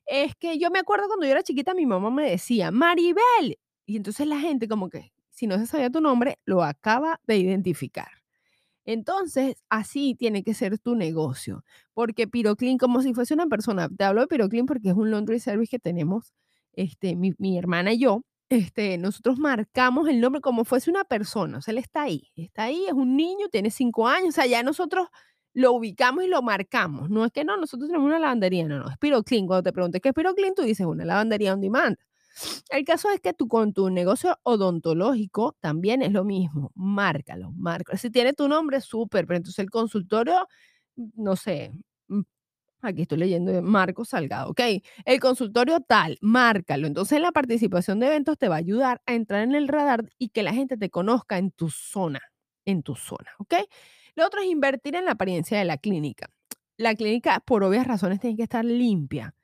Es 0.05 0.35
que 0.35 0.57
yo 0.57 0.71
me 0.71 0.79
acuerdo 0.79 1.07
cuando 1.07 1.25
yo 1.25 1.31
era 1.31 1.43
chiquita, 1.43 1.73
mi 1.73 1.85
mamá 1.85 2.09
me 2.11 2.29
decía, 2.29 2.71
Maribel. 2.71 3.59
Y 3.85 3.97
entonces 3.97 4.27
la 4.27 4.39
gente 4.39 4.67
como 4.67 4.89
que, 4.89 5.13
si 5.29 5.47
no 5.47 5.57
se 5.57 5.67
sabía 5.67 5.89
tu 5.89 6.01
nombre, 6.01 6.39
lo 6.45 6.63
acaba 6.63 7.19
de 7.27 7.37
identificar. 7.37 8.09
Entonces, 8.85 9.57
así 9.69 10.15
tiene 10.15 10.43
que 10.43 10.53
ser 10.53 10.77
tu 10.79 10.95
negocio. 10.95 11.63
Porque 11.93 12.27
Piroclean, 12.27 12.77
como 12.77 13.01
si 13.01 13.13
fuese 13.13 13.33
una 13.33 13.47
persona, 13.47 13.89
te 13.89 14.03
hablo 14.03 14.21
de 14.21 14.27
Piroclean 14.27 14.65
porque 14.67 14.89
es 14.89 14.95
un 14.95 15.11
laundry 15.11 15.39
service 15.39 15.71
que 15.71 15.79
tenemos 15.79 16.33
este, 16.73 17.15
mi, 17.15 17.33
mi 17.39 17.57
hermana 17.57 17.93
y 17.93 17.99
yo, 17.99 18.21
este, 18.49 18.97
nosotros 18.99 19.39
marcamos 19.39 20.07
el 20.07 20.21
nombre 20.21 20.41
como 20.41 20.65
fuese 20.65 20.91
una 20.91 21.03
persona. 21.03 21.57
O 21.57 21.61
sea, 21.61 21.71
él 21.71 21.79
está 21.79 22.03
ahí, 22.03 22.31
está 22.35 22.63
ahí, 22.63 22.85
es 22.85 22.93
un 22.93 23.15
niño, 23.17 23.47
tiene 23.49 23.71
cinco 23.71 24.07
años. 24.07 24.29
O 24.29 24.31
sea, 24.33 24.45
ya 24.45 24.61
nosotros 24.63 25.07
lo 25.55 25.71
ubicamos 25.71 26.23
y 26.25 26.27
lo 26.27 26.41
marcamos. 26.41 27.09
No 27.09 27.25
es 27.25 27.31
que 27.31 27.45
no, 27.45 27.57
nosotros 27.57 27.87
tenemos 27.89 28.05
una 28.07 28.19
lavandería, 28.19 28.67
no, 28.67 28.77
no, 28.79 28.89
es 28.89 28.97
Piroclean. 28.97 29.47
Cuando 29.47 29.63
te 29.63 29.73
preguntes 29.73 30.01
qué 30.01 30.09
es 30.09 30.15
Piroclean, 30.15 30.53
tú 30.53 30.61
dices 30.63 30.85
una 30.85 31.05
lavandería 31.05 31.53
on 31.53 31.61
demand. 31.61 31.97
El 32.69 32.83
caso 32.83 33.09
es 33.11 33.21
que 33.21 33.33
tú 33.33 33.47
con 33.47 33.71
tu 33.73 33.89
negocio 33.89 34.37
odontológico 34.43 35.55
también 35.61 36.01
es 36.01 36.11
lo 36.11 36.25
mismo. 36.25 36.71
Márcalo, 36.75 37.51
márcalo. 37.53 37.97
Si 37.97 38.09
tiene 38.11 38.33
tu 38.33 38.49
nombre, 38.49 38.81
súper, 38.81 39.25
pero 39.25 39.37
entonces 39.37 39.59
el 39.59 39.69
consultorio, 39.69 40.45
no 40.97 41.37
sé, 41.37 41.71
mm, 42.09 42.21
aquí 42.81 43.03
estoy 43.03 43.19
leyendo 43.19 43.61
Marco 43.61 44.05
Salgado, 44.05 44.49
ok, 44.51 44.61
el 45.05 45.19
consultorio 45.21 45.79
tal, 45.81 46.17
márcalo. 46.21 46.87
Entonces 46.87 47.21
la 47.21 47.31
participación 47.31 47.99
de 48.01 48.07
eventos 48.07 48.37
te 48.37 48.49
va 48.49 48.55
a 48.55 48.59
ayudar 48.59 49.01
a 49.05 49.13
entrar 49.13 49.43
en 49.43 49.55
el 49.55 49.69
radar 49.69 50.05
y 50.17 50.29
que 50.29 50.43
la 50.43 50.53
gente 50.53 50.77
te 50.77 50.89
conozca 50.89 51.37
en 51.37 51.51
tu 51.51 51.69
zona, 51.69 52.21
en 52.65 52.83
tu 52.83 52.95
zona, 52.95 53.31
ok. 53.39 53.55
Lo 54.15 54.25
otro 54.25 54.41
es 54.41 54.47
invertir 54.47 54.95
en 54.95 55.05
la 55.05 55.11
apariencia 55.11 55.57
de 55.57 55.65
la 55.65 55.77
clínica. 55.77 56.29
La 56.77 56.95
clínica, 56.95 57.39
por 57.39 57.63
obvias 57.63 57.87
razones, 57.87 58.19
tiene 58.19 58.35
que 58.35 58.43
estar 58.43 58.65
limpia, 58.65 59.35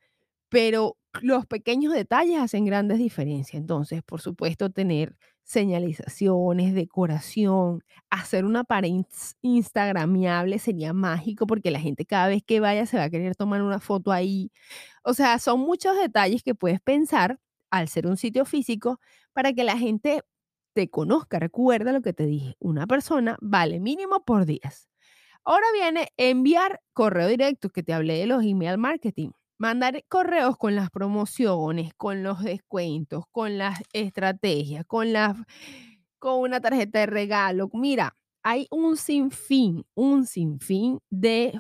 pero 0.50 0.98
los 1.22 1.46
pequeños 1.46 1.94
detalles 1.94 2.40
hacen 2.40 2.66
grandes 2.66 2.98
diferencias. 3.00 3.60
Entonces, 3.60 4.02
por 4.04 4.22
supuesto, 4.22 4.70
tener 4.70 5.16
señalizaciones, 5.44 6.74
decoración, 6.74 7.84
hacer 8.10 8.46
una 8.46 8.64
pared 8.64 8.92
instagramiable 9.42 10.60
sería 10.60 10.94
mágico 10.94 11.48
porque 11.48 11.72
la 11.72 11.80
gente 11.80 12.06
cada 12.06 12.28
vez 12.30 12.44
que 12.44 12.60
vaya 12.60 12.86
se 12.86 12.98
va 12.98 13.04
a 13.06 13.10
querer 13.10 13.36
tomar 13.36 13.62
una 13.62 13.80
foto 13.80 14.12
ahí. 14.12 14.52
O 15.04 15.14
sea, 15.14 15.40
son 15.40 15.60
muchos 15.62 15.98
detalles 15.98 16.44
que 16.44 16.56
puedes 16.56 16.80
pensar 16.82 17.40
al 17.70 17.88
ser 17.90 18.08
un 18.08 18.18
sitio 18.18 18.46
físico 18.46 19.00
para 19.34 19.54
que 19.54 19.64
la 19.64 19.78
gente 19.78 20.22
te 20.74 20.90
conozca. 20.90 21.40
Recuerda 21.40 21.92
lo 21.92 22.02
que 22.02 22.14
te 22.14 22.26
dije, 22.26 22.56
una 22.60 22.88
persona 22.88 23.38
vale 23.42 23.80
mínimo 23.80 24.24
por 24.26 24.46
días. 24.46 24.90
Ahora 25.44 25.66
viene 25.74 26.10
enviar 26.18 26.82
correo 26.94 27.28
directo, 27.28 27.70
que 27.70 27.84
te 27.84 27.94
hablé 27.94 28.20
de 28.20 28.28
los 28.28 28.44
email 28.44 28.78
marketing. 28.78 29.32
Mandar 29.58 30.04
correos 30.08 30.58
con 30.58 30.76
las 30.76 30.90
promociones, 30.92 31.94
con 31.96 32.24
los 32.24 32.42
descuentos, 32.44 33.26
con 33.32 33.58
las 33.58 33.82
estrategias, 33.94 34.86
con, 34.86 35.14
las, 35.14 35.38
con 36.20 36.40
una 36.40 36.62
tarjeta 36.62 37.00
de 37.00 37.06
regalo. 37.08 37.70
Mira, 37.74 38.16
hay 38.44 38.68
un 38.72 38.98
sinfín, 38.98 39.86
un 39.96 40.26
sinfín 40.26 41.00
de, 41.10 41.54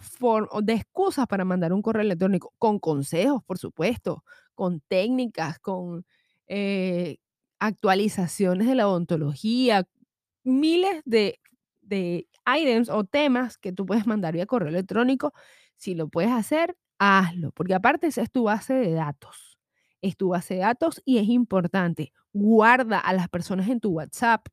de 0.64 0.74
excusas 0.74 1.28
para 1.28 1.46
mandar 1.46 1.74
un 1.74 1.82
correo 1.82 2.02
electrónico, 2.04 2.54
con 2.58 2.80
consejos, 2.80 3.44
por 3.46 3.58
supuesto, 3.60 4.24
con 4.56 4.82
técnicas, 4.88 5.60
con 5.60 6.06
eh, 6.48 7.18
actualizaciones 7.62 8.68
de 8.68 8.76
la 8.76 8.88
odontología, 8.88 9.88
miles 10.44 11.04
de, 11.06 11.40
de 11.82 12.28
items 12.58 12.90
o 12.90 13.04
temas 13.04 13.60
que 13.60 13.72
tú 13.72 13.86
puedes 13.86 14.08
mandar 14.08 14.34
vía 14.34 14.48
correo 14.48 14.70
electrónico. 14.70 15.32
Si 15.78 15.94
lo 15.94 16.10
puedes 16.10 16.32
hacer, 16.32 16.76
hazlo, 16.98 17.52
porque 17.52 17.76
aparte 17.76 18.08
esa 18.08 18.24
es 18.24 18.32
tu 18.32 18.44
base 18.44 18.74
de 18.74 18.92
datos. 18.94 19.60
Es 20.02 20.18
tu 20.18 20.30
base 20.30 20.56
de 20.56 20.62
datos 20.62 21.04
y 21.06 21.20
es 21.20 21.30
importante. 21.30 22.12
Guarda 22.34 22.98
a 22.98 23.14
las 23.14 23.30
personas 23.30 23.70
en 23.70 23.80
tu 23.80 23.92
WhatsApp. 23.92 24.48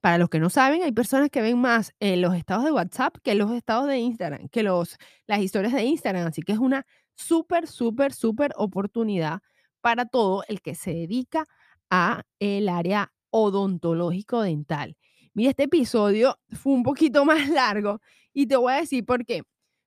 Para 0.00 0.16
los 0.16 0.30
que 0.30 0.38
no 0.38 0.48
saben, 0.48 0.82
hay 0.82 0.92
personas 0.92 1.28
que 1.28 1.42
ven 1.42 1.58
más 1.58 1.92
en 2.00 2.22
los 2.22 2.34
estados 2.34 2.64
de 2.64 2.72
WhatsApp 2.72 3.18
que 3.22 3.34
los 3.34 3.52
estados 3.52 3.88
de 3.88 3.98
Instagram, 3.98 4.48
que 4.48 4.62
los, 4.62 4.96
las 5.26 5.40
historias 5.40 5.74
de 5.74 5.84
Instagram. 5.84 6.26
Así 6.26 6.40
que 6.42 6.52
es 6.52 6.58
una 6.58 6.86
súper, 7.14 7.66
súper, 7.66 8.14
súper 8.14 8.52
oportunidad 8.56 9.40
para 9.82 10.06
todo 10.06 10.44
el 10.48 10.62
que 10.62 10.74
se 10.74 10.94
dedica 10.94 11.46
a 11.90 12.22
el 12.38 12.68
área 12.68 13.12
odontológico 13.30 14.42
dental. 14.42 14.96
Mira, 15.34 15.50
este 15.50 15.64
episodio 15.64 16.38
fue 16.52 16.72
un 16.72 16.82
poquito 16.82 17.24
más 17.24 17.48
largo 17.48 18.00
y 18.32 18.46
te 18.46 18.56
voy 18.56 18.72
a 18.72 18.80
decir 18.80 19.04
por 19.04 19.24
qué. 19.24 19.42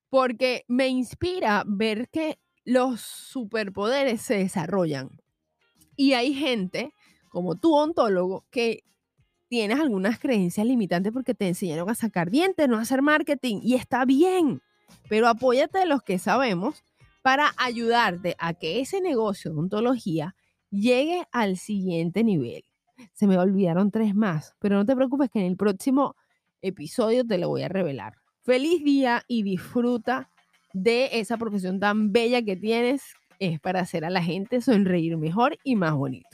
Porque 0.09 0.65
me 0.67 0.87
inspira 0.87 1.63
ver 1.65 2.09
que 2.09 2.39
los 2.65 3.01
superpoderes 3.01 4.21
se 4.21 4.37
desarrollan. 4.37 5.09
Y 5.95 6.13
hay 6.13 6.33
gente, 6.33 6.93
como 7.29 7.55
tu 7.55 7.73
ontólogo, 7.75 8.45
que 8.49 8.83
tienes 9.47 9.79
algunas 9.79 10.19
creencias 10.19 10.65
limitantes 10.65 11.11
porque 11.11 11.33
te 11.33 11.47
enseñaron 11.47 11.89
a 11.89 11.95
sacar 11.95 12.29
dientes, 12.29 12.67
no 12.67 12.77
a 12.77 12.81
hacer 12.81 13.01
marketing. 13.01 13.59
Y 13.63 13.75
está 13.75 14.05
bien, 14.05 14.61
pero 15.09 15.27
apóyate 15.27 15.79
de 15.79 15.85
los 15.85 16.03
que 16.03 16.19
sabemos 16.19 16.83
para 17.21 17.53
ayudarte 17.57 18.35
a 18.39 18.53
que 18.53 18.79
ese 18.79 19.01
negocio 19.01 19.51
de 19.51 19.57
odontología 19.57 20.35
llegue 20.71 21.23
al 21.31 21.57
siguiente 21.57 22.23
nivel. 22.23 22.63
Se 23.13 23.27
me 23.27 23.37
olvidaron 23.37 23.91
tres 23.91 24.15
más, 24.15 24.55
pero 24.59 24.75
no 24.75 24.85
te 24.85 24.95
preocupes 24.95 25.29
que 25.29 25.39
en 25.39 25.45
el 25.45 25.57
próximo 25.57 26.15
episodio 26.61 27.25
te 27.25 27.37
lo 27.37 27.49
voy 27.49 27.63
a 27.63 27.69
revelar. 27.69 28.15
Feliz 28.43 28.83
día 28.83 29.23
y 29.27 29.43
disfruta 29.43 30.31
de 30.73 31.19
esa 31.19 31.37
profesión 31.37 31.79
tan 31.79 32.11
bella 32.11 32.41
que 32.41 32.55
tienes. 32.55 33.03
Es 33.39 33.59
para 33.59 33.81
hacer 33.81 34.05
a 34.05 34.09
la 34.09 34.23
gente 34.23 34.61
sonreír 34.61 35.17
mejor 35.17 35.57
y 35.63 35.75
más 35.75 35.93
bonito. 35.93 36.30